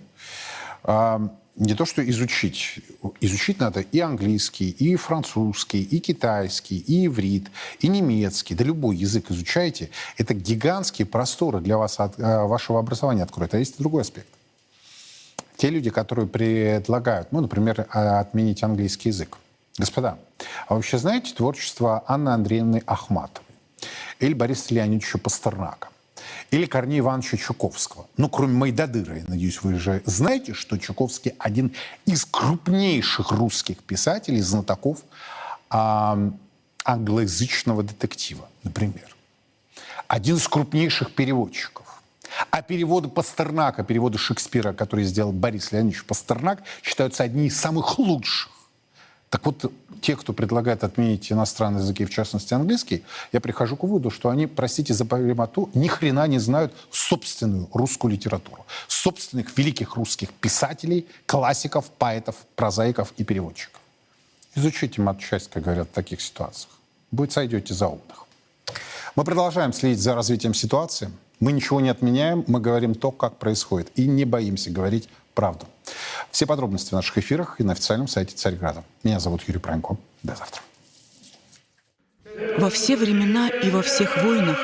[0.83, 2.79] а, не то, что изучить.
[3.19, 8.55] Изучить надо и английский, и французский, и китайский, и иврит, и немецкий.
[8.55, 9.89] Да любой язык изучайте.
[10.17, 13.53] Это гигантские просторы для вас, от, э, вашего образования откроют.
[13.53, 14.29] А есть другой аспект.
[15.57, 19.37] Те люди, которые предлагают, ну, например, а, отменить английский язык.
[19.77, 20.17] Господа,
[20.67, 23.47] а вообще знаете творчество Анны Андреевны Ахматовой
[24.19, 25.89] или Бориса Леонидовича Пастернака?
[26.51, 28.07] или Корнея Ивановича Чуковского.
[28.17, 31.73] Ну, кроме Майдадыра, я надеюсь, вы же знаете, что Чуковский один
[32.05, 34.99] из крупнейших русских писателей, знатоков
[35.69, 36.17] а,
[36.83, 39.15] англоязычного детектива, например.
[40.07, 41.80] Один из крупнейших переводчиков.
[42.49, 48.51] А переводы Пастернака, переводы Шекспира, которые сделал Борис Леонидович Пастернак, считаются одни из самых лучших.
[49.29, 49.71] Так вот,
[50.01, 54.45] те, кто предлагает отменить иностранные языки, в частности английский, я прихожу к выводу, что они,
[54.45, 61.89] простите за полемату, ни хрена не знают собственную русскую литературу, собственных великих русских писателей, классиков,
[61.91, 63.79] поэтов, прозаиков и переводчиков.
[64.55, 66.71] Изучите матчасть, как говорят в таких ситуациях.
[67.11, 68.25] Будет сойдете за умных.
[69.15, 71.09] Мы продолжаем следить за развитием ситуации.
[71.41, 73.91] Мы ничего не отменяем, мы говорим то, как происходит.
[73.95, 75.65] И не боимся говорить правду.
[76.29, 78.83] Все подробности в наших эфирах и на официальном сайте Царьграда.
[79.03, 79.97] Меня зовут Юрий Пронько.
[80.21, 80.61] До завтра.
[82.59, 84.59] Во все времена и во всех войнах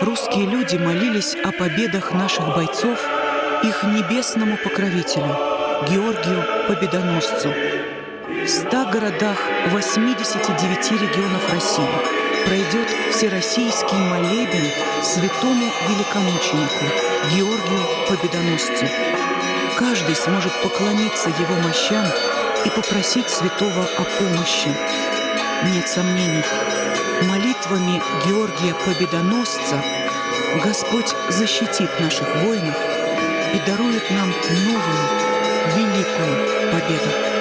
[0.00, 3.00] русские люди молились о победах наших бойцов
[3.62, 5.36] их небесному покровителю,
[5.88, 7.48] Георгию Победоносцу.
[8.44, 9.38] В ста городах
[9.70, 14.66] 89 регионов России пройдет всероссийский молебен
[15.02, 16.84] святому великомученику
[17.34, 18.86] Георгию Победоносцу
[19.78, 22.06] каждый сможет поклониться его мощам
[22.64, 24.68] и попросить святого о помощи.
[25.72, 26.44] Нет сомнений,
[27.22, 29.82] молитвами Георгия Победоносца
[30.62, 32.76] Господь защитит наших воинов
[33.54, 35.02] и дарует нам новую,
[35.76, 37.31] великую победу.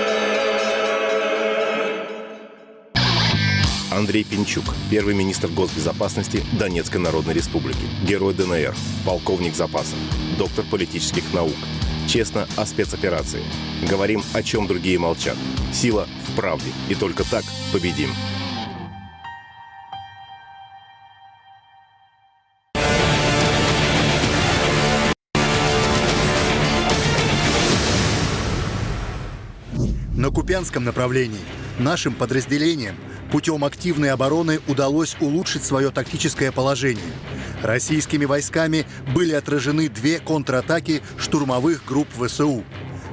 [3.91, 8.73] Андрей Пинчук, первый министр госбезопасности Донецкой Народной Республики, герой ДНР,
[9.05, 9.95] полковник запаса,
[10.37, 11.55] доктор политических наук–
[12.07, 13.41] Честно о спецоперации.
[13.89, 15.37] Говорим, о чем другие молчат.
[15.71, 16.69] Сила в правде.
[16.89, 18.09] И только так победим.
[30.13, 31.39] На Купянском направлении
[31.79, 32.95] нашим подразделениям
[33.31, 37.03] путем активной обороны удалось улучшить свое тактическое положение–
[37.61, 42.63] Российскими войсками были отражены две контратаки штурмовых групп ВСУ.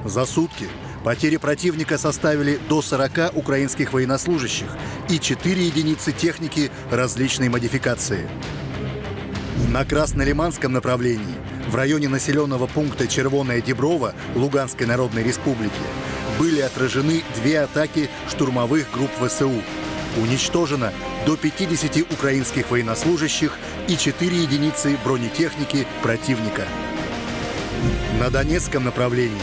[0.05, 0.67] За сутки
[1.03, 4.67] потери противника составили до 40 украинских военнослужащих
[5.09, 8.27] и 4 единицы техники различной модификации.
[9.71, 11.35] На Краснолиманском направлении,
[11.67, 15.73] в районе населенного пункта Червоная Деброва Луганской Народной Республики,
[16.39, 19.61] были отражены две атаки штурмовых групп ВСУ.
[20.17, 20.91] Уничтожено
[21.25, 23.57] до 50 украинских военнослужащих
[23.87, 26.65] и 4 единицы бронетехники противника.
[28.19, 29.37] На Донецком направлении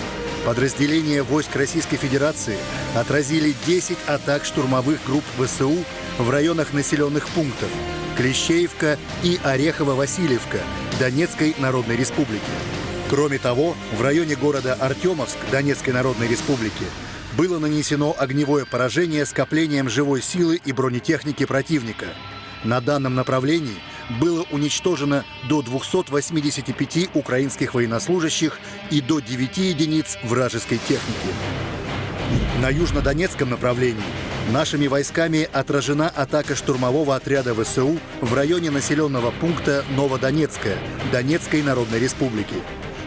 [0.45, 2.57] подразделения войск Российской Федерации
[2.95, 5.73] отразили 10 атак штурмовых групп ВСУ
[6.19, 7.69] в районах населенных пунктов
[8.17, 10.61] Клещеевка и Орехово-Васильевка
[10.99, 12.43] Донецкой Народной Республики.
[13.09, 16.85] Кроме того, в районе города Артемовск Донецкой Народной Республики
[17.37, 22.07] было нанесено огневое поражение скоплением живой силы и бронетехники противника.
[22.65, 23.77] На данном направлении
[24.21, 28.59] было уничтожено до 285 украинских военнослужащих
[28.91, 31.29] и до 9 единиц вражеской техники.
[32.61, 34.03] На южнодонецком направлении
[34.51, 40.79] нашими войсками отражена атака штурмового отряда ВСУ в районе населенного пункта Новодонецкая
[41.13, 42.55] Донецкой Народной Республики.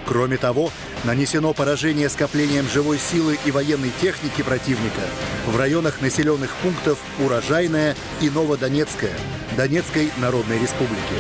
[0.10, 0.72] Кроме того,
[1.04, 5.02] нанесено поражение скоплением живой силы и военной техники противника
[5.46, 9.14] в районах населенных пунктов Урожайная и Новодонецкая
[9.56, 11.14] Донецкой Народной Республики.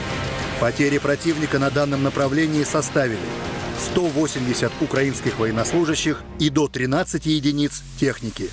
[0.59, 3.19] Потери противника на данном направлении составили
[3.91, 8.49] 180 украинских военнослужащих и до 13 единиц техники.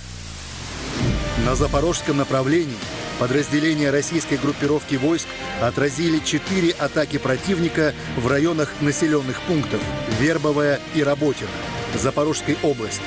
[1.47, 2.77] На запорожском направлении
[3.19, 5.27] подразделения российской группировки войск
[5.61, 9.81] отразили четыре атаки противника в районах населенных пунктов
[10.21, 11.49] Вербовая и Работино
[11.95, 13.03] Запорожской области.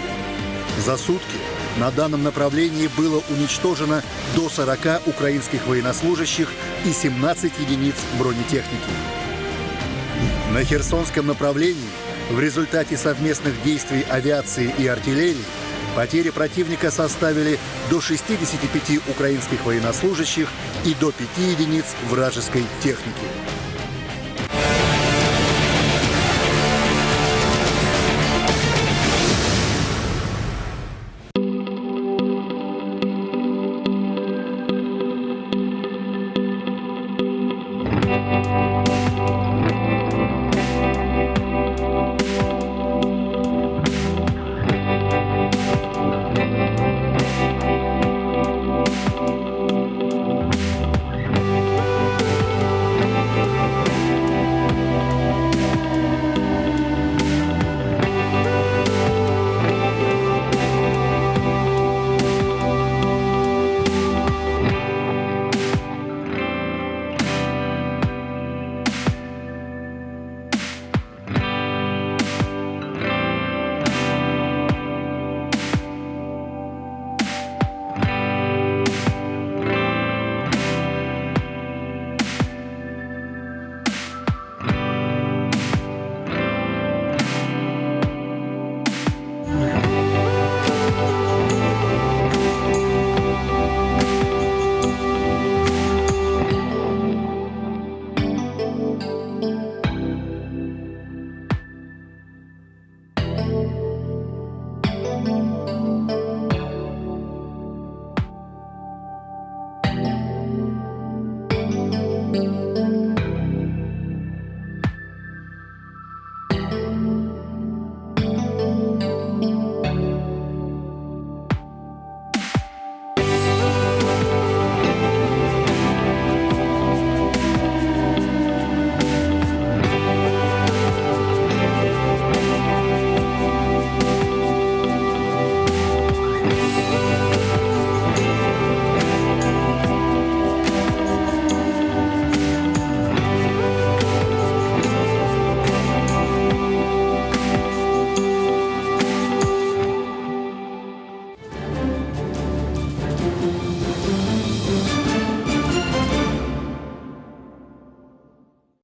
[0.86, 1.38] За сутки
[1.78, 4.04] на данном направлении было уничтожено
[4.36, 6.50] до 40 украинских военнослужащих
[6.86, 8.92] и 17 единиц бронетехники.
[10.52, 11.90] На Херсонском направлении
[12.32, 15.46] в результате совместных действий авиации и артиллерии
[16.00, 20.48] Потери противника составили до 65 украинских военнослужащих
[20.86, 23.69] и до 5 единиц вражеской техники.